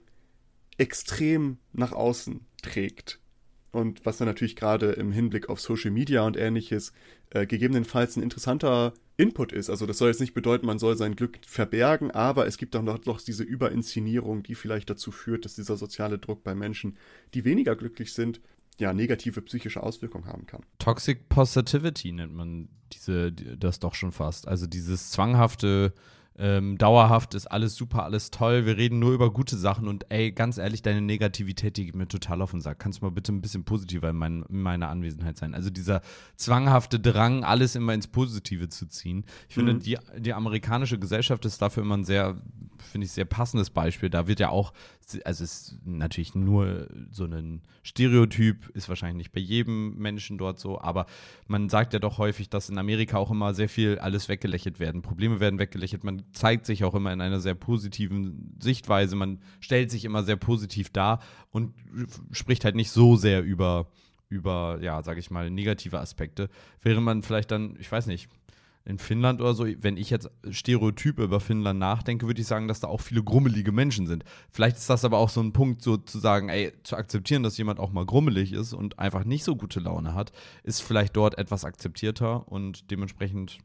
extrem 0.82 1.58
nach 1.72 1.92
außen 1.92 2.40
trägt. 2.60 3.20
Und 3.70 4.04
was 4.04 4.18
dann 4.18 4.26
natürlich 4.26 4.56
gerade 4.56 4.92
im 4.92 5.12
Hinblick 5.12 5.48
auf 5.48 5.60
Social 5.60 5.92
Media 5.92 6.22
und 6.26 6.36
ähnliches 6.36 6.92
äh, 7.30 7.46
gegebenenfalls 7.46 8.16
ein 8.16 8.22
interessanter 8.22 8.92
Input 9.16 9.52
ist. 9.52 9.70
Also 9.70 9.86
das 9.86 9.98
soll 9.98 10.08
jetzt 10.08 10.20
nicht 10.20 10.34
bedeuten, 10.34 10.66
man 10.66 10.80
soll 10.80 10.96
sein 10.96 11.14
Glück 11.14 11.38
verbergen, 11.46 12.10
aber 12.10 12.46
es 12.46 12.58
gibt 12.58 12.74
dann 12.74 12.84
doch, 12.84 12.98
doch 12.98 13.20
diese 13.20 13.44
Überinszenierung, 13.44 14.42
die 14.42 14.56
vielleicht 14.56 14.90
dazu 14.90 15.12
führt, 15.12 15.44
dass 15.44 15.54
dieser 15.54 15.76
soziale 15.76 16.18
Druck 16.18 16.42
bei 16.42 16.54
Menschen, 16.54 16.98
die 17.32 17.44
weniger 17.44 17.76
glücklich 17.76 18.12
sind, 18.12 18.40
ja, 18.80 18.92
negative 18.92 19.40
psychische 19.42 19.82
Auswirkungen 19.82 20.26
haben 20.26 20.46
kann. 20.46 20.62
Toxic 20.78 21.28
Positivity 21.28 22.12
nennt 22.12 22.34
man 22.34 22.68
diese, 22.92 23.32
das 23.32 23.78
doch 23.78 23.94
schon 23.94 24.12
fast. 24.12 24.48
Also 24.48 24.66
dieses 24.66 25.10
zwanghafte 25.10 25.94
ähm, 26.38 26.78
dauerhaft 26.78 27.34
ist 27.34 27.46
alles 27.46 27.74
super, 27.74 28.04
alles 28.04 28.30
toll, 28.30 28.64
wir 28.64 28.76
reden 28.76 28.98
nur 28.98 29.12
über 29.12 29.32
gute 29.32 29.56
Sachen 29.56 29.86
und 29.86 30.10
ey, 30.10 30.32
ganz 30.32 30.58
ehrlich, 30.58 30.82
deine 30.82 31.02
Negativität, 31.02 31.76
die 31.76 31.86
geht 31.86 31.96
mir 31.96 32.08
total 32.08 32.40
auf 32.40 32.52
den 32.52 32.60
Sack. 32.60 32.78
Kannst 32.78 33.00
du 33.00 33.04
mal 33.04 33.10
bitte 33.10 33.32
ein 33.32 33.42
bisschen 33.42 33.64
positiver 33.64 34.10
in, 34.10 34.16
mein, 34.16 34.44
in 34.48 34.62
meiner 34.62 34.88
Anwesenheit 34.88 35.36
sein? 35.36 35.54
Also 35.54 35.70
dieser 35.70 36.00
zwanghafte 36.36 36.98
Drang, 36.98 37.44
alles 37.44 37.76
immer 37.76 37.92
ins 37.92 38.06
Positive 38.06 38.68
zu 38.68 38.86
ziehen. 38.86 39.24
Ich 39.48 39.56
mhm. 39.56 39.66
finde, 39.66 39.84
die, 39.84 39.98
die 40.18 40.32
amerikanische 40.32 40.98
Gesellschaft 40.98 41.44
ist 41.44 41.60
dafür 41.60 41.82
immer 41.82 41.98
ein 41.98 42.04
sehr, 42.04 42.40
finde 42.78 43.04
ich, 43.04 43.12
sehr 43.12 43.26
passendes 43.26 43.70
Beispiel. 43.70 44.08
Da 44.08 44.26
wird 44.26 44.40
ja 44.40 44.48
auch, 44.48 44.72
also 45.24 45.44
es 45.44 45.68
ist 45.68 45.78
natürlich 45.84 46.34
nur 46.34 46.88
so 47.10 47.24
ein 47.24 47.62
Stereotyp, 47.82 48.68
ist 48.70 48.88
wahrscheinlich 48.88 49.16
nicht 49.16 49.32
bei 49.32 49.40
jedem 49.40 49.96
Menschen 49.96 50.38
dort 50.38 50.58
so, 50.58 50.80
aber 50.80 51.06
man 51.46 51.68
sagt 51.68 51.92
ja 51.92 51.98
doch 51.98 52.18
häufig, 52.18 52.48
dass 52.48 52.68
in 52.68 52.78
Amerika 52.78 53.18
auch 53.18 53.30
immer 53.30 53.54
sehr 53.54 53.68
viel 53.68 53.98
alles 53.98 54.28
weggelächelt 54.28 54.80
werden. 54.80 55.02
Probleme 55.02 55.40
werden 55.40 55.58
weggelächelt, 55.58 56.04
man 56.04 56.22
zeigt 56.32 56.66
sich 56.66 56.84
auch 56.84 56.94
immer 56.94 57.12
in 57.12 57.20
einer 57.20 57.40
sehr 57.40 57.54
positiven 57.54 58.56
Sichtweise. 58.60 59.16
Man 59.16 59.40
stellt 59.60 59.90
sich 59.90 60.04
immer 60.04 60.22
sehr 60.22 60.36
positiv 60.36 60.90
dar 60.90 61.20
und 61.50 61.74
spricht 62.30 62.64
halt 62.64 62.74
nicht 62.74 62.90
so 62.90 63.16
sehr 63.16 63.42
über, 63.42 63.90
über 64.28 64.78
ja, 64.80 65.02
sage 65.02 65.20
ich 65.20 65.30
mal, 65.30 65.50
negative 65.50 66.00
Aspekte. 66.00 66.48
Während 66.80 67.04
man 67.04 67.22
vielleicht 67.22 67.50
dann, 67.50 67.76
ich 67.78 67.90
weiß 67.90 68.06
nicht, 68.06 68.28
in 68.84 68.98
Finnland 68.98 69.40
oder 69.40 69.54
so, 69.54 69.66
wenn 69.80 69.96
ich 69.96 70.10
jetzt 70.10 70.30
Stereotype 70.50 71.22
über 71.22 71.40
Finnland 71.40 71.78
nachdenke, 71.78 72.26
würde 72.26 72.40
ich 72.40 72.46
sagen, 72.46 72.68
dass 72.68 72.80
da 72.80 72.88
auch 72.88 73.00
viele 73.00 73.22
grummelige 73.22 73.72
Menschen 73.72 74.06
sind. 74.06 74.24
Vielleicht 74.50 74.76
ist 74.76 74.90
das 74.90 75.04
aber 75.04 75.18
auch 75.18 75.28
so 75.28 75.40
ein 75.40 75.52
Punkt, 75.52 75.82
so 75.82 75.96
zu 75.96 76.18
sagen, 76.18 76.48
ey, 76.48 76.72
zu 76.82 76.96
akzeptieren, 76.96 77.42
dass 77.42 77.58
jemand 77.58 77.78
auch 77.78 77.92
mal 77.92 78.06
grummelig 78.06 78.52
ist 78.52 78.72
und 78.72 78.98
einfach 78.98 79.24
nicht 79.24 79.44
so 79.44 79.56
gute 79.56 79.80
Laune 79.80 80.14
hat, 80.14 80.32
ist 80.64 80.82
vielleicht 80.82 81.16
dort 81.16 81.38
etwas 81.38 81.64
akzeptierter 81.64 82.48
und 82.48 82.90
dementsprechend 82.90 83.58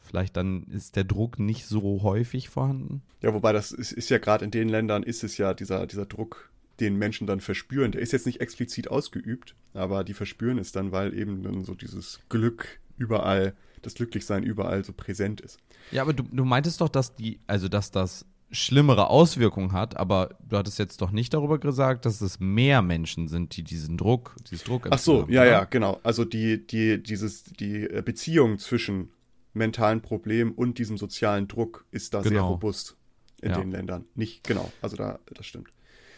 vielleicht 0.00 0.36
dann 0.36 0.64
ist 0.64 0.96
der 0.96 1.04
Druck 1.04 1.38
nicht 1.38 1.66
so 1.66 2.02
häufig 2.02 2.48
vorhanden. 2.48 3.02
Ja, 3.22 3.34
wobei 3.34 3.52
das 3.52 3.72
ist, 3.72 3.92
ist 3.92 4.10
ja 4.10 4.18
gerade 4.18 4.44
in 4.44 4.50
den 4.50 4.68
Ländern 4.68 5.02
ist 5.02 5.24
es 5.24 5.38
ja 5.38 5.54
dieser, 5.54 5.86
dieser 5.86 6.06
Druck, 6.06 6.50
den 6.80 6.96
Menschen 6.96 7.26
dann 7.26 7.40
verspüren. 7.40 7.92
Der 7.92 8.00
ist 8.00 8.12
jetzt 8.12 8.26
nicht 8.26 8.40
explizit 8.40 8.88
ausgeübt, 8.88 9.54
aber 9.74 10.04
die 10.04 10.14
verspüren 10.14 10.58
es 10.58 10.72
dann, 10.72 10.92
weil 10.92 11.14
eben 11.14 11.42
dann 11.42 11.64
so 11.64 11.74
dieses 11.74 12.20
Glück 12.28 12.80
überall, 12.96 13.54
das 13.82 13.94
Glücklichsein 13.94 14.42
überall 14.42 14.84
so 14.84 14.92
präsent 14.92 15.40
ist. 15.40 15.58
Ja, 15.90 16.02
aber 16.02 16.12
du, 16.12 16.22
du 16.22 16.44
meintest 16.44 16.80
doch, 16.80 16.88
dass 16.88 17.14
die, 17.14 17.40
also 17.46 17.68
dass 17.68 17.90
das 17.90 18.26
schlimmere 18.50 19.08
Auswirkungen 19.08 19.72
hat, 19.72 19.96
aber 19.96 20.30
du 20.48 20.56
hattest 20.56 20.78
jetzt 20.78 21.00
doch 21.02 21.10
nicht 21.10 21.34
darüber 21.34 21.58
gesagt, 21.58 22.06
dass 22.06 22.20
es 22.20 22.40
mehr 22.40 22.80
Menschen 22.82 23.28
sind, 23.28 23.56
die 23.56 23.62
diesen 23.62 23.98
Druck, 23.98 24.36
dieses 24.50 24.64
Druck 24.64 24.88
Ach 24.90 24.98
so, 24.98 25.22
haben, 25.22 25.32
ja, 25.32 25.42
oder? 25.42 25.50
ja, 25.50 25.64
genau. 25.64 26.00
Also 26.02 26.24
die, 26.24 26.66
die, 26.66 27.02
dieses, 27.02 27.44
die 27.44 27.86
Beziehung 28.04 28.58
zwischen 28.58 29.10
mentalen 29.52 30.00
Problemen 30.00 30.52
und 30.52 30.78
diesem 30.78 30.96
sozialen 30.96 31.48
Druck 31.48 31.84
ist 31.90 32.14
da 32.14 32.22
genau. 32.22 32.30
sehr 32.30 32.42
robust 32.42 32.96
in 33.42 33.50
ja. 33.50 33.58
den 33.58 33.70
Ländern. 33.70 34.06
Nicht, 34.14 34.44
genau, 34.44 34.70
also 34.80 34.96
da, 34.96 35.18
das 35.34 35.46
stimmt. 35.46 35.68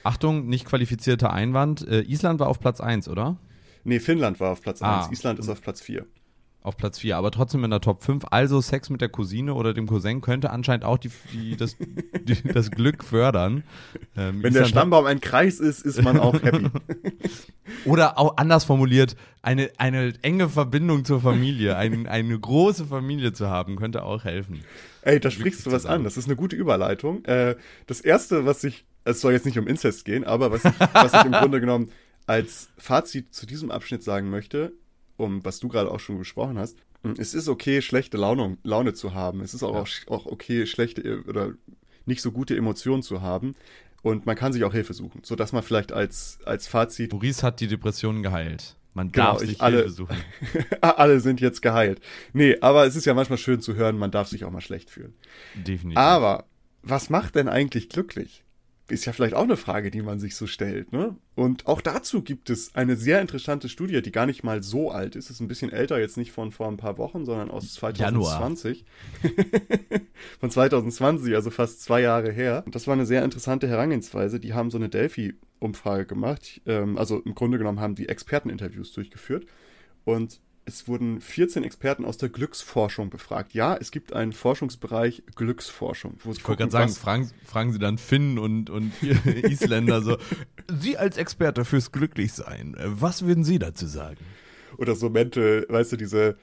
Achtung, 0.05 0.47
nicht 0.47 0.65
qualifizierter 0.65 1.33
Einwand. 1.33 1.87
Äh, 1.87 2.03
Island 2.03 2.41
war 2.41 2.49
auf 2.49 2.61
Platz 2.61 2.81
1, 2.81 3.09
oder? 3.09 3.39
Nee, 3.85 4.01
Finnland 4.01 4.41
war 4.41 4.53
auf 4.53 4.63
Platz 4.63 4.83
ah. 4.83 5.05
1, 5.05 5.13
Island 5.13 5.39
ist 5.39 5.49
auf 5.49 5.61
Platz 5.61 5.81
4. 5.81 6.07
auf 6.63 6.77
Platz 6.77 6.99
4, 6.99 7.17
aber 7.17 7.31
trotzdem 7.31 7.65
in 7.65 7.71
der 7.71 7.81
Top 7.81 8.03
5. 8.03 8.25
Also 8.31 8.61
Sex 8.61 8.91
mit 8.91 9.01
der 9.01 9.09
Cousine 9.09 9.55
oder 9.55 9.73
dem 9.73 9.87
Cousin 9.87 10.21
könnte 10.21 10.51
anscheinend 10.51 10.85
auch 10.85 10.99
die, 10.99 11.11
die, 11.33 11.57
das, 11.57 11.77
die, 12.23 12.43
das 12.43 12.71
Glück 12.71 13.03
fördern. 13.03 13.65
Ähm, 14.17 14.43
Wenn 14.43 14.53
der 14.53 14.67
Stammbaum 14.67 15.07
ein 15.07 15.21
Kreis 15.21 15.59
ist, 15.59 15.81
ist 15.81 16.03
man 16.03 16.19
auch 16.19 16.35
happy. 16.43 16.69
oder 17.87 18.19
auch 18.19 18.37
anders 18.37 18.65
formuliert, 18.65 19.17
eine, 19.43 19.71
eine 19.79 20.13
enge 20.23 20.51
Verbindung 20.51 21.05
zur 21.05 21.21
Familie, 21.21 21.77
ein, 21.77 22.07
eine 22.07 22.39
große 22.39 22.85
Familie 22.85 23.33
zu 23.33 23.49
haben, 23.49 23.77
könnte 23.77 24.03
auch 24.03 24.25
helfen. 24.25 24.61
Ey, 25.03 25.19
da 25.19 25.31
sprichst 25.31 25.65
du 25.65 25.73
was 25.73 25.87
an. 25.87 26.05
Das 26.05 26.19
ist 26.19 26.27
eine 26.27 26.37
gute 26.37 26.57
Überleitung. 26.57 27.25
Äh, 27.25 27.57
das 27.87 28.03
erste, 28.03 28.45
was 28.45 28.65
ich, 28.65 28.85
es 29.05 29.23
soll 29.23 29.33
jetzt 29.33 29.47
nicht 29.47 29.59
um 29.59 29.67
Inzest 29.67 30.05
gehen, 30.05 30.25
aber 30.25 30.51
was 30.51 30.65
ich, 30.67 30.73
was 30.93 31.15
ich 31.15 31.25
im 31.25 31.33
Grunde 31.41 31.61
genommen 31.61 31.91
als 32.27 32.69
Fazit 32.77 33.35
zu 33.35 33.47
diesem 33.47 33.71
Abschnitt 33.71 34.03
sagen 34.03 34.29
möchte, 34.29 34.73
um 35.21 35.45
was 35.45 35.61
du 35.61 35.69
gerade 35.69 35.91
auch 35.91 36.01
schon 36.01 36.19
gesprochen 36.19 36.59
hast, 36.59 36.77
es 37.19 37.35
ist 37.35 37.49
okay, 37.49 37.81
schlechte 37.81 38.17
Laune, 38.17 38.59
Laune 38.63 38.93
zu 38.93 39.15
haben. 39.15 39.41
Es 39.41 39.55
ist 39.55 39.63
auch, 39.63 39.87
ja. 39.87 40.09
auch 40.09 40.27
okay, 40.27 40.67
schlechte 40.67 41.23
oder 41.27 41.53
nicht 42.05 42.21
so 42.21 42.33
gute 42.33 42.57
Emotionen 42.57 43.03
zu 43.03 43.23
haben. 43.23 43.55
Und 44.03 44.27
man 44.27 44.37
kann 44.37 44.53
sich 44.53 44.65
auch 44.65 44.73
Hilfe 44.73 44.95
suchen, 44.95 45.23
sodass 45.25 45.53
man 45.53 45.63
vielleicht 45.63 45.93
als, 45.93 46.39
als 46.45 46.67
Fazit. 46.67 47.13
Maurice 47.13 47.43
hat 47.43 47.61
die 47.61 47.69
Depressionen 47.69 48.23
geheilt. 48.23 48.77
Man 48.95 49.13
genau, 49.13 49.33
darf 49.33 49.41
sich 49.41 49.61
alle, 49.61 49.79
Hilfe 49.79 49.91
suchen. 49.91 50.17
alle 50.81 51.21
sind 51.21 51.41
jetzt 51.41 51.63
geheilt. 51.63 52.01
Nee, 52.33 52.57
aber 52.61 52.87
es 52.87 52.97
ist 52.97 53.05
ja 53.05 53.15
manchmal 53.15 53.39
schön 53.39 53.61
zu 53.61 53.75
hören, 53.75 53.99
man 53.99 54.11
darf 54.11 54.29
sich 54.29 54.45
auch 54.45 54.51
mal 54.51 54.61
schlecht 54.61 54.91
fühlen. 54.91 55.15
Definitiv. 55.55 55.99
Aber 55.99 56.47
was 56.83 57.11
macht 57.11 57.35
denn 57.35 57.49
eigentlich 57.49 57.89
glücklich? 57.89 58.43
Ist 58.91 59.05
ja 59.05 59.13
vielleicht 59.13 59.35
auch 59.35 59.45
eine 59.45 59.57
Frage, 59.57 59.91
die 59.91 60.03
man 60.03 60.21
sich 60.21 60.37
so 60.37 60.47
stellt. 60.47 60.93
Ne? 60.93 61.17
Und 61.35 61.67
auch 61.67 61.81
dazu 61.81 62.23
gibt 62.23 62.51
es 62.51 62.75
eine 62.75 62.97
sehr 62.97 63.21
interessante 63.21 63.69
Studie, 63.69 64.03
die 64.03 64.13
gar 64.13 64.27
nicht 64.27 64.43
mal 64.43 64.63
so 64.63 64.91
alt 64.91 65.17
ist. 65.17 65.31
Ist 65.31 65.41
ein 65.41 65.49
bisschen 65.49 65.73
älter, 65.73 65.99
jetzt 65.99 66.17
nicht 66.17 66.33
von 66.33 66.53
vor 66.53 66.69
ein 66.69 66.77
paar 66.77 66.99
Wochen, 66.99 67.25
sondern 67.25 67.51
aus 67.51 67.75
2020. 67.75 68.85
von 70.41 70.51
2020, 70.51 71.35
also 71.35 71.51
fast 71.51 71.83
zwei 71.83 72.01
Jahre 72.01 72.33
her. 72.33 72.63
Und 72.67 72.75
das 72.75 72.87
war 72.87 72.95
eine 72.95 73.07
sehr 73.07 73.25
interessante 73.25 73.69
Herangehensweise. 73.69 74.41
Die 74.41 74.55
haben 74.55 74.71
so 74.71 74.79
eine 74.79 74.89
Delphi-Umfrage 74.89 76.07
gemacht. 76.07 76.61
Ähm, 76.67 76.99
also 76.99 77.21
im 77.21 77.35
Grunde 77.35 77.59
genommen 77.59 77.81
haben 77.81 77.95
die 77.95 78.09
Experteninterviews 78.09 78.93
durchgeführt. 78.93 79.47
Und 80.05 80.41
es 80.71 80.89
wurden 80.89 81.21
14 81.21 81.65
Experten 81.65 82.05
aus 82.05 82.17
der 82.17 82.29
Glücksforschung 82.29 83.11
befragt. 83.11 83.55
Ja, 83.55 83.77
es 83.77 83.91
gibt 83.91 84.13
einen 84.13 84.33
Forschungsbereich 84.33 85.23
Glücksforschung. 85.35 86.15
Wo 86.23 86.33
ich 86.33 86.47
wollte 86.47 86.61
gerade 86.61 86.73
sagen, 86.73 86.93
fragen, 86.93 87.31
fragen, 87.45 87.73
Sie 87.73 87.79
dann 87.79 87.99
Finn 87.99 88.39
und, 88.39 88.71
und 88.71 88.93
Isländer 89.03 90.01
so, 90.03 90.17
Sie 90.69 90.97
als 90.97 91.17
Experte 91.17 91.65
fürs 91.65 91.93
Glücklichsein, 91.93 92.77
was 92.79 93.27
würden 93.27 93.45
Sie 93.45 93.59
dazu 93.59 93.87
sagen? 93.87 94.25
Oder 94.79 94.95
so 94.95 95.11
Mental, 95.11 95.67
weißt 95.69 95.93
du, 95.93 95.97
diese, 95.97 96.39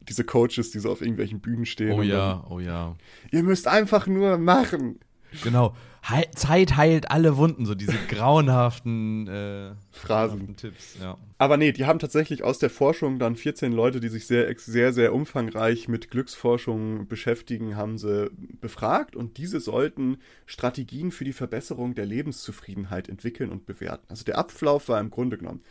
diese 0.00 0.24
Coaches, 0.24 0.70
die 0.72 0.80
so 0.80 0.90
auf 0.90 1.00
irgendwelchen 1.00 1.40
Bühnen 1.40 1.64
stehen. 1.64 1.92
Oh 1.92 2.02
ja, 2.02 2.42
dann, 2.42 2.52
oh 2.52 2.60
ja. 2.60 2.96
Ihr 3.30 3.42
müsst 3.42 3.68
einfach 3.68 4.06
nur 4.06 4.38
machen. 4.38 4.98
Genau. 5.42 5.74
He 6.08 6.24
Zeit 6.34 6.76
heilt 6.76 7.10
alle 7.10 7.36
Wunden, 7.36 7.66
so 7.66 7.74
diese 7.74 7.96
grauenhaften 8.08 9.28
äh, 9.28 9.72
Phrasen. 9.90 10.56
Tipps, 10.56 10.96
ja. 11.00 11.18
Aber 11.36 11.56
nee, 11.56 11.72
die 11.72 11.84
haben 11.84 11.98
tatsächlich 11.98 12.44
aus 12.44 12.58
der 12.58 12.70
Forschung 12.70 13.18
dann 13.18 13.36
14 13.36 13.72
Leute, 13.72 14.00
die 14.00 14.08
sich 14.08 14.26
sehr, 14.26 14.52
sehr, 14.56 14.92
sehr 14.92 15.12
umfangreich 15.12 15.88
mit 15.88 16.10
Glücksforschung 16.10 17.08
beschäftigen, 17.08 17.76
haben 17.76 17.98
sie 17.98 18.30
befragt 18.60 19.16
und 19.16 19.36
diese 19.36 19.60
sollten 19.60 20.18
Strategien 20.46 21.10
für 21.10 21.24
die 21.24 21.32
Verbesserung 21.32 21.94
der 21.94 22.06
Lebenszufriedenheit 22.06 23.08
entwickeln 23.08 23.50
und 23.50 23.66
bewerten. 23.66 24.06
Also 24.08 24.24
der 24.24 24.38
Ablauf 24.38 24.88
war 24.88 25.00
im 25.00 25.10
Grunde 25.10 25.36
genommen. 25.36 25.62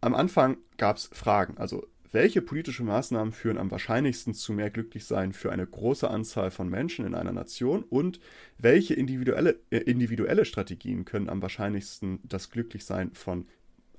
Am 0.00 0.14
Anfang 0.14 0.56
gab 0.76 0.96
es 0.96 1.10
Fragen, 1.12 1.58
also 1.58 1.86
welche 2.16 2.40
politische 2.40 2.82
Maßnahmen 2.82 3.34
führen 3.34 3.58
am 3.58 3.70
wahrscheinlichsten 3.70 4.32
zu 4.32 4.54
mehr 4.54 4.70
Glücklichsein 4.70 5.34
für 5.34 5.52
eine 5.52 5.66
große 5.66 6.08
Anzahl 6.08 6.50
von 6.50 6.66
Menschen 6.66 7.04
in 7.04 7.14
einer 7.14 7.32
Nation 7.32 7.82
und 7.82 8.20
welche 8.56 8.94
individuelle, 8.94 9.60
äh, 9.68 9.80
individuelle 9.80 10.46
Strategien 10.46 11.04
können 11.04 11.28
am 11.28 11.42
wahrscheinlichsten 11.42 12.20
das 12.22 12.48
Glücklichsein 12.48 13.10
von 13.12 13.46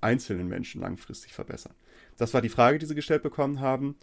einzelnen 0.02 0.48
Menschen 0.48 0.82
langfristig 0.82 1.34
verbessern? 1.34 1.76
Das 2.18 2.34
war 2.34 2.42
die 2.42 2.50
Frage, 2.50 2.80
die 2.80 2.88
sie 2.88 2.96
gestellt 2.96 3.22
bekommen 3.22 3.60
haben. 3.60 3.98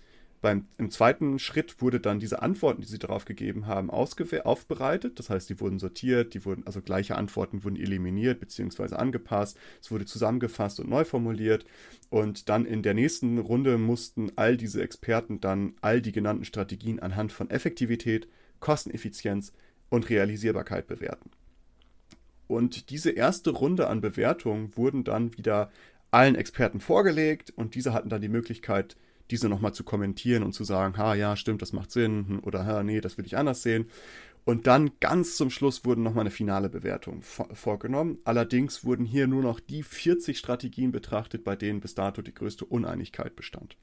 Beim, 0.45 0.67
Im 0.77 0.91
zweiten 0.91 1.39
Schritt 1.39 1.81
wurde 1.81 2.01
dann 2.01 2.19
diese 2.19 2.43
Antworten, 2.43 2.83
die 2.83 2.87
sie 2.87 2.99
darauf 2.99 3.25
gegeben 3.25 3.67
haben, 3.67 3.89
aufbereitet. 3.89 5.19
Das 5.19 5.31
heißt, 5.31 5.49
die 5.49 5.59
wurden 5.59 5.79
sortiert, 5.79 6.35
die 6.35 6.45
wurden, 6.45 6.67
also 6.67 6.83
gleiche 6.83 7.17
Antworten 7.17 7.65
wurden 7.65 7.77
eliminiert 7.77 8.41
bzw. 8.41 8.95
angepasst. 8.95 9.57
Es 9.81 9.91
wurde 9.91 10.05
zusammengefasst 10.05 10.81
und 10.81 10.91
neu 10.91 11.07
formuliert. 11.07 11.65
Und 12.11 12.51
dann 12.51 12.67
in 12.67 12.83
der 12.83 12.93
nächsten 12.93 13.39
Runde 13.39 13.79
mussten 13.79 14.33
all 14.37 14.59
diese 14.59 14.83
Experten 14.83 15.41
dann 15.41 15.77
all 15.81 16.03
die 16.03 16.13
genannten 16.13 16.45
Strategien 16.45 17.01
anhand 17.01 17.33
von 17.33 17.49
Effektivität, 17.49 18.29
Kosteneffizienz 18.61 19.55
und 19.89 20.11
Realisierbarkeit 20.11 20.87
bewerten. 20.87 21.31
Und 22.49 22.91
diese 22.91 23.13
erste 23.13 23.49
Runde 23.49 23.89
an 23.89 24.03
Bewertungen 24.03 24.77
wurden 24.77 25.05
dann 25.05 25.39
wieder 25.39 25.71
allen 26.11 26.35
Experten 26.35 26.81
vorgelegt 26.81 27.51
und 27.57 27.75
diese 27.75 27.95
hatten 27.95 28.11
dann 28.11 28.21
die 28.21 28.29
Möglichkeit, 28.29 28.99
diese 29.31 29.49
nochmal 29.49 29.75
zu 29.75 29.85
kommentieren 29.85 30.43
und 30.43 30.53
zu 30.53 30.65
sagen, 30.65 30.97
ha, 30.99 31.15
ja, 31.15 31.37
stimmt, 31.37 31.63
das 31.63 31.73
macht 31.73 31.91
Sinn 31.91 32.27
hm, 32.29 32.41
oder 32.41 32.67
ha, 32.67 32.83
nee, 32.83 33.01
das 33.01 33.17
will 33.19 33.27
ich 33.27 33.37
anders 33.37 33.63
sehen. 33.63 33.87
Und 34.45 34.67
dann 34.67 34.91
ganz 35.01 35.37
zum 35.37 35.49
Schluss 35.49 35.87
wurden 35.87 36.03
nochmal 36.03 36.23
eine 36.23 36.31
finale 36.31 36.69
Bewertung 36.69 37.23
vorgenommen. 37.23 38.19
Allerdings 38.25 38.85
wurden 38.85 39.07
hier 39.07 39.27
nur 39.27 39.43
noch 39.43 39.59
die 39.59 39.83
40 39.83 40.37
Strategien 40.37 40.93
betrachtet, 40.93 41.45
bei 41.45 41.57
denen 41.57 41.81
bis 41.81 41.95
dato 41.95 42.21
die 42.21 42.35
größte 42.35 42.67
Uneinigkeit 42.67 43.37
bestand. 43.37 43.79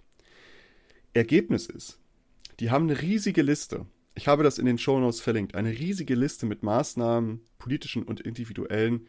Ergebnis 1.13 1.65
ist, 1.65 1.99
die 2.59 2.69
haben 2.69 2.87
eine 2.87 3.01
riesige 3.01 3.41
Liste. 3.41 3.87
Ich 4.13 4.27
habe 4.27 4.43
das 4.43 4.59
in 4.59 4.67
den 4.67 4.77
Shownotes 4.77 5.19
verlinkt. 5.19 5.55
Eine 5.55 5.71
riesige 5.71 6.13
Liste 6.13 6.45
mit 6.45 6.61
Maßnahmen, 6.61 7.41
politischen 7.57 8.03
und 8.03 8.21
individuellen, 8.21 9.07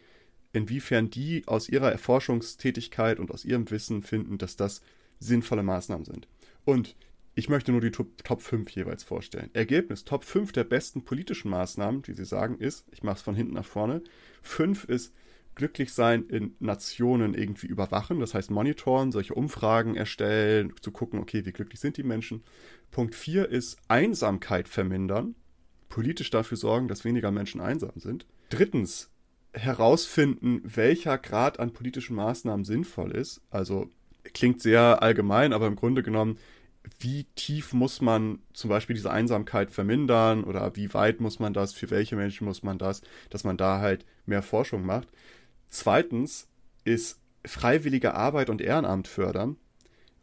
inwiefern 0.55 1.11
die 1.11 1.47
aus 1.47 1.69
ihrer 1.69 1.93
Erforschungstätigkeit 1.93 3.19
und 3.19 3.31
aus 3.31 3.45
ihrem 3.45 3.71
Wissen 3.71 4.03
finden, 4.03 4.39
dass 4.39 4.57
das 4.57 4.81
sinnvolle 5.23 5.63
Maßnahmen 5.63 6.05
sind. 6.05 6.29
Und 6.65 6.97
ich 7.35 7.49
möchte 7.49 7.73
nur 7.73 7.81
die 7.81 7.91
Top, 7.91 8.23
Top 8.25 8.43
5 8.43 8.69
jeweils 8.71 9.05
vorstellen. 9.05 9.51
Ergebnis, 9.55 10.05
Top 10.05 10.25
5 10.25 10.53
der 10.53 10.65
besten 10.65 11.05
politischen 11.05 11.51
Maßnahmen, 11.51 12.03
die 12.03 12.13
sie 12.13 12.27
sagen, 12.27 12.59
ist, 12.59 12.85
ich 12.93 13.03
mache 13.03 13.17
es 13.17 13.23
von 13.23 13.35
hinten 13.35 13.55
nach 13.55 13.65
vorne. 13.65 14.03
5 14.43 14.85
ist 14.85 15.15
glücklich 15.55 15.93
sein 15.93 16.25
in 16.29 16.55
Nationen 16.61 17.35
irgendwie 17.35 17.67
überwachen, 17.67 18.21
das 18.21 18.35
heißt 18.35 18.51
monitoren, 18.51 19.13
solche 19.13 19.35
Umfragen 19.35 19.95
erstellen, 19.95 20.73
zu 20.81 20.91
gucken, 20.93 21.21
okay, 21.21 21.45
wie 21.45 21.53
glücklich 21.53 21.81
sind 21.81 21.97
die 21.97 22.03
Menschen. 22.03 22.43
Punkt 22.91 23.15
4 23.15 23.49
ist 23.49 23.79
Einsamkeit 23.89 24.69
vermindern, 24.69 25.35
politisch 25.89 26.31
dafür 26.31 26.57
sorgen, 26.57 26.89
dass 26.89 27.05
weniger 27.05 27.31
Menschen 27.31 27.61
einsam 27.61 27.93
sind. 27.97 28.27
Drittens, 28.49 29.11
herausfinden, 29.53 30.63
welcher 30.65 31.19
Grad 31.19 31.61
an 31.61 31.73
politischen 31.73 32.17
Maßnahmen 32.17 32.65
sinnvoll 32.65 33.13
ist, 33.13 33.43
also 33.51 33.91
klingt 34.35 34.61
sehr 34.61 35.03
allgemein, 35.03 35.53
aber 35.53 35.67
im 35.67 35.77
Grunde 35.77 36.03
genommen, 36.03 36.39
wie 36.99 37.25
tief 37.37 37.73
muss 37.73 38.01
man 38.01 38.41
zum 38.53 38.71
Beispiel 38.71 38.95
diese 38.95 39.11
Einsamkeit 39.11 39.71
vermindern 39.71 40.45
oder 40.45 40.75
wie 40.77 40.93
weit 40.95 41.21
muss 41.21 41.39
man 41.39 41.53
das, 41.53 41.73
für 41.73 41.91
welche 41.91 42.17
Menschen 42.17 42.45
muss 42.45 42.63
man 42.63 42.79
das, 42.79 43.03
dass 43.31 43.45
man 43.45 43.57
da 43.57 43.81
halt 43.81 44.05
mehr 44.27 44.43
Forschung 44.43 44.85
macht. 44.85 45.09
Zweitens 45.69 46.49
ist 46.85 47.21
freiwillige 47.45 48.15
Arbeit 48.15 48.51
und 48.51 48.61
Ehrenamt 48.61 49.09
fördern 49.09 49.57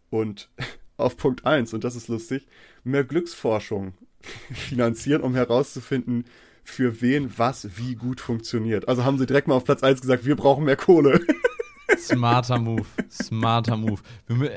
und 0.09 0.49
auf 0.97 1.15
Punkt 1.17 1.45
1, 1.45 1.73
und 1.73 1.83
das 1.83 1.95
ist 1.95 2.07
lustig, 2.07 2.47
mehr 2.83 3.03
Glücksforschung 3.03 3.93
finanzieren, 4.51 5.21
um 5.21 5.35
herauszufinden, 5.35 6.25
für 6.63 7.01
wen 7.01 7.37
was 7.37 7.77
wie 7.77 7.95
gut 7.95 8.21
funktioniert. 8.21 8.87
Also 8.87 9.03
haben 9.03 9.17
sie 9.17 9.25
direkt 9.25 9.47
mal 9.47 9.55
auf 9.55 9.63
Platz 9.63 9.81
1 9.81 10.01
gesagt, 10.01 10.25
wir 10.25 10.35
brauchen 10.35 10.65
mehr 10.65 10.75
Kohle. 10.75 11.25
Smarter 11.99 12.59
Move. 12.59 12.85
Smarter 13.09 13.77
Move. 13.77 13.99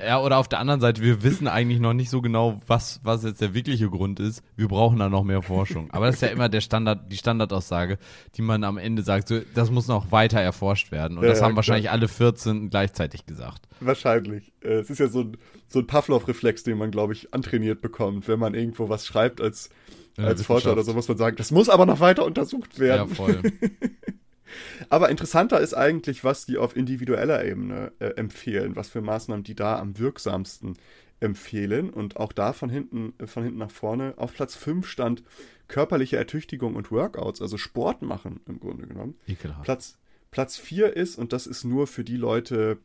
Ja, 0.06 0.20
oder 0.20 0.38
auf 0.38 0.48
der 0.48 0.58
anderen 0.58 0.80
Seite, 0.80 1.02
wir 1.02 1.22
wissen 1.22 1.48
eigentlich 1.48 1.80
noch 1.80 1.92
nicht 1.92 2.10
so 2.10 2.22
genau, 2.22 2.60
was, 2.66 3.00
was 3.02 3.24
jetzt 3.24 3.40
der 3.40 3.54
wirkliche 3.54 3.88
Grund 3.88 4.20
ist. 4.20 4.42
Wir 4.56 4.68
brauchen 4.68 4.98
da 4.98 5.08
noch 5.08 5.24
mehr 5.24 5.42
Forschung. 5.42 5.90
Aber 5.90 6.06
das 6.06 6.16
ist 6.16 6.20
ja 6.22 6.28
immer 6.28 6.48
der 6.48 6.60
Standard, 6.60 7.10
die 7.10 7.16
Standardaussage, 7.16 7.98
die 8.36 8.42
man 8.42 8.64
am 8.64 8.78
Ende 8.78 9.02
sagt, 9.02 9.28
so, 9.28 9.40
das 9.54 9.70
muss 9.70 9.88
noch 9.88 10.12
weiter 10.12 10.40
erforscht 10.40 10.92
werden. 10.92 11.18
Und 11.18 11.24
ja, 11.24 11.30
das 11.30 11.38
ja, 11.38 11.44
haben 11.44 11.50
klar. 11.50 11.56
wahrscheinlich 11.56 11.90
alle 11.90 12.08
14 12.08 12.70
gleichzeitig 12.70 13.26
gesagt. 13.26 13.68
Wahrscheinlich. 13.80 14.52
Äh, 14.60 14.74
es 14.74 14.90
ist 14.90 14.98
ja 14.98 15.08
so 15.08 15.20
ein, 15.20 15.36
so 15.68 15.80
ein 15.80 15.86
Pavlov-Reflex, 15.86 16.62
den 16.62 16.78
man, 16.78 16.90
glaube 16.90 17.12
ich, 17.12 17.32
antrainiert 17.34 17.80
bekommt. 17.80 18.28
Wenn 18.28 18.38
man 18.38 18.54
irgendwo 18.54 18.88
was 18.88 19.06
schreibt 19.06 19.40
als, 19.40 19.70
als 20.16 20.42
Forscher 20.42 20.72
oder 20.72 20.82
so, 20.82 20.92
muss 20.92 21.08
man 21.08 21.18
sagen, 21.18 21.36
das 21.36 21.50
muss 21.50 21.68
aber 21.68 21.86
noch 21.86 22.00
weiter 22.00 22.24
untersucht 22.24 22.78
werden. 22.78 23.08
Ja, 23.08 23.14
voll. 23.14 23.42
Aber 24.88 25.08
interessanter 25.08 25.60
ist 25.60 25.74
eigentlich, 25.74 26.24
was 26.24 26.46
die 26.46 26.58
auf 26.58 26.76
individueller 26.76 27.44
Ebene 27.44 27.92
äh, 27.98 28.06
empfehlen, 28.10 28.76
was 28.76 28.88
für 28.88 29.00
Maßnahmen 29.00 29.44
die 29.44 29.54
da 29.54 29.78
am 29.78 29.98
wirksamsten 29.98 30.76
empfehlen. 31.20 31.90
Und 31.90 32.16
auch 32.16 32.32
da 32.32 32.52
von 32.52 32.68
hinten, 32.68 33.14
äh, 33.18 33.26
von 33.26 33.44
hinten 33.44 33.58
nach 33.58 33.70
vorne. 33.70 34.14
Auf 34.16 34.34
Platz 34.34 34.54
5 34.54 34.86
stand 34.86 35.22
körperliche 35.68 36.16
Ertüchtigung 36.16 36.74
und 36.74 36.90
Workouts, 36.90 37.40
also 37.40 37.56
Sport 37.56 38.02
machen 38.02 38.40
im 38.46 38.60
Grunde 38.60 38.86
genommen. 38.86 39.14
Ekelhaft. 39.26 39.64
Platz, 39.64 39.98
Platz 40.30 40.58
4 40.58 40.96
ist, 40.96 41.16
und 41.16 41.32
das 41.32 41.46
ist 41.46 41.64
nur 41.64 41.86
für 41.86 42.04
die 42.04 42.16
Leute, 42.16 42.78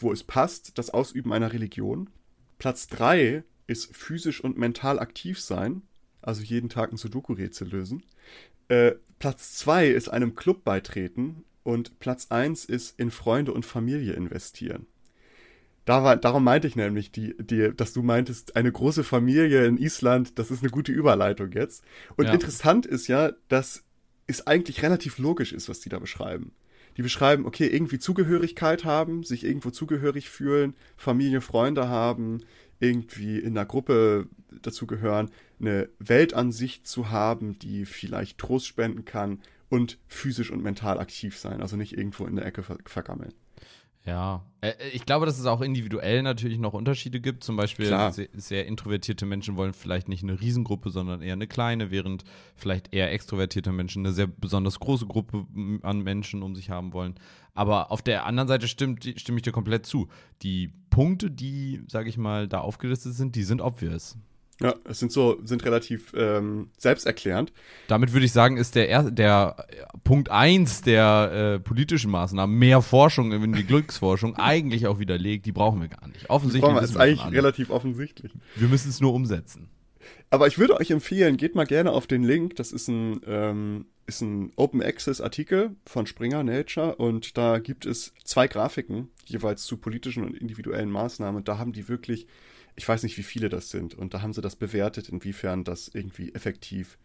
wo 0.00 0.12
es 0.12 0.24
passt, 0.24 0.78
das 0.78 0.90
Ausüben 0.90 1.32
einer 1.32 1.52
Religion. 1.52 2.10
Platz 2.58 2.88
3 2.88 3.44
ist 3.66 3.94
physisch 3.94 4.42
und 4.42 4.56
mental 4.56 4.98
aktiv 4.98 5.40
sein, 5.40 5.82
also 6.28 6.42
jeden 6.42 6.68
Tag 6.68 6.92
ein 6.92 6.98
Sudoku-Rätsel 6.98 7.68
lösen. 7.68 8.02
Äh, 8.68 8.92
Platz 9.18 9.56
2 9.56 9.88
ist 9.88 10.10
einem 10.10 10.34
Club 10.34 10.62
beitreten 10.62 11.44
und 11.62 11.98
Platz 12.00 12.26
1 12.28 12.66
ist 12.66 13.00
in 13.00 13.10
Freunde 13.10 13.52
und 13.52 13.64
Familie 13.64 14.12
investieren. 14.12 14.86
Da 15.86 16.04
war, 16.04 16.18
darum 16.18 16.44
meinte 16.44 16.68
ich 16.68 16.76
nämlich, 16.76 17.10
die, 17.12 17.34
die, 17.38 17.74
dass 17.74 17.94
du 17.94 18.02
meintest, 18.02 18.56
eine 18.56 18.70
große 18.70 19.04
Familie 19.04 19.64
in 19.64 19.78
Island, 19.78 20.38
das 20.38 20.50
ist 20.50 20.62
eine 20.62 20.70
gute 20.70 20.92
Überleitung 20.92 21.50
jetzt. 21.52 21.82
Und 22.16 22.26
ja. 22.26 22.34
interessant 22.34 22.84
ist 22.84 23.08
ja, 23.08 23.32
dass 23.48 23.84
es 24.26 24.46
eigentlich 24.46 24.82
relativ 24.82 25.16
logisch 25.16 25.54
ist, 25.54 25.70
was 25.70 25.80
die 25.80 25.88
da 25.88 25.98
beschreiben. 25.98 26.52
Die 26.98 27.02
beschreiben, 27.02 27.46
okay, 27.46 27.68
irgendwie 27.68 27.98
Zugehörigkeit 27.98 28.84
haben, 28.84 29.24
sich 29.24 29.44
irgendwo 29.44 29.70
zugehörig 29.70 30.28
fühlen, 30.28 30.74
Familie, 30.98 31.40
Freunde 31.40 31.88
haben, 31.88 32.42
irgendwie 32.80 33.38
in 33.38 33.56
einer 33.56 33.66
Gruppe 33.66 34.28
dazugehören, 34.62 35.30
eine 35.60 35.88
Weltansicht 35.98 36.86
zu 36.86 37.10
haben, 37.10 37.58
die 37.58 37.84
vielleicht 37.84 38.38
Trost 38.38 38.66
spenden 38.66 39.04
kann 39.04 39.40
und 39.68 39.98
physisch 40.06 40.50
und 40.50 40.62
mental 40.62 40.98
aktiv 40.98 41.36
sein, 41.36 41.60
also 41.60 41.76
nicht 41.76 41.96
irgendwo 41.96 42.26
in 42.26 42.36
der 42.36 42.46
Ecke 42.46 42.62
vergammeln. 42.62 43.34
Ja, 44.04 44.44
äh, 44.60 44.70
äh, 44.70 44.88
ich 44.92 45.04
glaube, 45.06 45.26
dass 45.26 45.38
es 45.38 45.46
auch 45.46 45.60
individuell 45.60 46.22
natürlich 46.22 46.58
noch 46.58 46.72
Unterschiede 46.72 47.20
gibt. 47.20 47.44
Zum 47.44 47.56
Beispiel 47.56 47.86
sehr, 47.86 48.28
sehr, 48.32 48.66
introvertierte 48.66 49.26
Menschen 49.26 49.56
wollen 49.56 49.72
vielleicht 49.72 50.08
nicht 50.08 50.22
eine 50.22 50.40
Riesengruppe, 50.40 50.90
sondern 50.90 51.22
eher 51.22 51.34
eine 51.34 51.46
kleine, 51.46 51.90
während 51.90 52.24
vielleicht 52.56 52.94
eher 52.94 53.12
extrovertierte 53.12 53.72
Menschen 53.72 54.04
eine 54.04 54.14
sehr 54.14 54.26
besonders 54.26 54.80
große 54.80 55.06
Gruppe 55.06 55.46
an 55.82 56.00
Menschen 56.00 56.42
um 56.42 56.54
sich 56.54 56.70
haben 56.70 56.92
wollen. 56.92 57.14
Aber 57.54 57.90
auf 57.90 58.02
der 58.02 58.26
anderen 58.26 58.48
Seite 58.48 58.68
stimmt, 58.68 59.04
stimme 59.16 59.38
ich 59.38 59.42
dir 59.42 59.52
komplett 59.52 59.84
zu. 59.84 60.08
Die 60.42 60.68
Punkte, 60.90 61.30
die, 61.30 61.82
sage 61.88 62.08
ich 62.08 62.16
mal, 62.16 62.48
da 62.48 62.60
aufgelistet 62.60 63.14
sind, 63.14 63.34
die 63.34 63.44
sind 63.44 63.60
obvious. 63.60 64.16
Ja, 64.60 64.74
es 64.84 64.98
sind 64.98 65.12
so, 65.12 65.38
sind 65.44 65.64
relativ 65.64 66.12
ähm, 66.16 66.70
selbsterklärend. 66.78 67.52
Damit 67.86 68.12
würde 68.12 68.26
ich 68.26 68.32
sagen, 68.32 68.56
ist 68.56 68.74
der, 68.74 69.10
der 69.10 69.66
Punkt 70.02 70.30
1 70.30 70.82
der 70.82 71.58
äh, 71.58 71.60
politischen 71.60 72.10
Maßnahmen, 72.10 72.58
mehr 72.58 72.82
Forschung 72.82 73.30
in 73.30 73.52
die 73.52 73.64
Glücksforschung, 73.64 74.34
eigentlich 74.36 74.88
auch 74.88 74.98
widerlegt. 74.98 75.46
Die 75.46 75.52
brauchen 75.52 75.80
wir 75.80 75.88
gar 75.88 76.08
nicht. 76.08 76.28
Offensichtlich. 76.28 76.74
Das 76.74 76.90
ist 76.90 76.96
eigentlich 76.96 77.32
relativ 77.32 77.70
offensichtlich. 77.70 78.32
Wir 78.56 78.66
müssen 78.66 78.88
es 78.88 79.00
nur 79.00 79.14
umsetzen. 79.14 79.68
Aber 80.30 80.46
ich 80.46 80.58
würde 80.58 80.76
euch 80.76 80.90
empfehlen, 80.90 81.36
geht 81.36 81.54
mal 81.54 81.64
gerne 81.64 81.92
auf 81.92 82.06
den 82.06 82.24
Link. 82.24 82.56
Das 82.56 82.72
ist 82.72 82.88
ein, 82.88 83.20
ähm, 83.26 83.86
ist 84.06 84.22
ein 84.22 84.52
Open 84.56 84.82
Access 84.82 85.20
Artikel 85.20 85.76
von 85.86 86.06
Springer 86.06 86.42
Nature 86.42 86.96
und 86.96 87.38
da 87.38 87.58
gibt 87.58 87.86
es 87.86 88.12
zwei 88.24 88.48
Grafiken, 88.48 89.08
jeweils 89.24 89.64
zu 89.64 89.76
politischen 89.76 90.24
und 90.24 90.36
individuellen 90.36 90.90
Maßnahmen. 90.90 91.44
Da 91.44 91.58
haben 91.58 91.72
die 91.72 91.88
wirklich 91.88 92.26
ich 92.78 92.88
weiß 92.88 93.02
nicht, 93.02 93.18
wie 93.18 93.24
viele 93.24 93.48
das 93.48 93.70
sind. 93.70 93.94
Und 93.96 94.14
da 94.14 94.22
haben 94.22 94.32
sie 94.32 94.40
das 94.40 94.54
bewertet, 94.54 95.08
inwiefern 95.08 95.64
das 95.64 95.88
irgendwie 95.92 96.32
effektiv, 96.32 96.96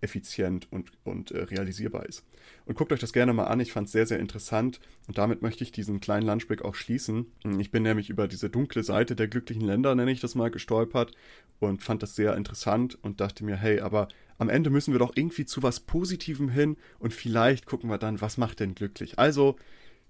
effizient 0.00 0.66
und, 0.72 0.92
und 1.04 1.30
äh, 1.30 1.42
realisierbar 1.42 2.06
ist. 2.06 2.24
Und 2.64 2.74
guckt 2.74 2.90
euch 2.90 3.00
das 3.00 3.12
gerne 3.12 3.34
mal 3.34 3.44
an. 3.44 3.60
Ich 3.60 3.70
fand 3.70 3.86
es 3.86 3.92
sehr, 3.92 4.06
sehr 4.06 4.18
interessant. 4.18 4.80
Und 5.08 5.18
damit 5.18 5.42
möchte 5.42 5.62
ich 5.62 5.72
diesen 5.72 6.00
kleinen 6.00 6.26
Lunchbreak 6.26 6.62
auch 6.62 6.74
schließen. 6.74 7.26
Ich 7.58 7.70
bin 7.70 7.82
nämlich 7.82 8.08
über 8.08 8.28
diese 8.28 8.48
dunkle 8.48 8.82
Seite 8.82 9.14
der 9.14 9.28
glücklichen 9.28 9.62
Länder, 9.62 9.94
nenne 9.94 10.10
ich 10.10 10.20
das 10.20 10.34
mal, 10.34 10.50
gestolpert 10.50 11.12
und 11.58 11.82
fand 11.82 12.02
das 12.02 12.16
sehr 12.16 12.34
interessant 12.34 12.98
und 13.02 13.20
dachte 13.20 13.44
mir, 13.44 13.56
hey, 13.56 13.80
aber 13.80 14.08
am 14.38 14.48
Ende 14.48 14.70
müssen 14.70 14.92
wir 14.92 14.98
doch 14.98 15.12
irgendwie 15.14 15.44
zu 15.44 15.62
was 15.62 15.80
Positivem 15.80 16.48
hin 16.48 16.78
und 16.98 17.12
vielleicht 17.12 17.66
gucken 17.66 17.90
wir 17.90 17.98
dann, 17.98 18.22
was 18.22 18.38
macht 18.38 18.60
denn 18.60 18.74
glücklich. 18.74 19.18
Also 19.18 19.56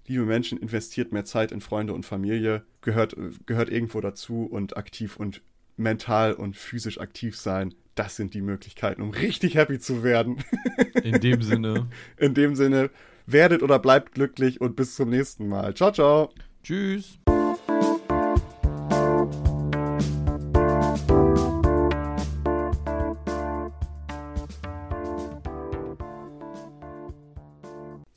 liebe 0.07 0.25
Menschen, 0.25 0.57
investiert 0.57 1.11
mehr 1.11 1.25
Zeit 1.25 1.51
in 1.51 1.61
Freunde 1.61 1.93
und 1.93 2.05
Familie, 2.05 2.63
gehört, 2.81 3.15
gehört 3.45 3.69
irgendwo 3.69 4.01
dazu 4.01 4.45
und 4.45 4.77
aktiv 4.77 5.17
und 5.17 5.41
mental 5.77 6.33
und 6.33 6.55
physisch 6.55 6.99
aktiv 6.99 7.37
sein. 7.37 7.73
Das 7.95 8.15
sind 8.15 8.33
die 8.33 8.41
Möglichkeiten, 8.41 9.01
um 9.01 9.11
richtig 9.11 9.55
happy 9.55 9.79
zu 9.79 10.03
werden. 10.03 10.43
In 11.03 11.19
dem 11.19 11.41
Sinne. 11.41 11.87
In 12.17 12.33
dem 12.33 12.55
Sinne, 12.55 12.89
werdet 13.25 13.63
oder 13.63 13.79
bleibt 13.79 14.13
glücklich 14.13 14.61
und 14.61 14.75
bis 14.75 14.95
zum 14.95 15.09
nächsten 15.09 15.47
Mal. 15.47 15.73
Ciao, 15.73 15.91
ciao. 15.91 16.33
Tschüss. 16.63 17.19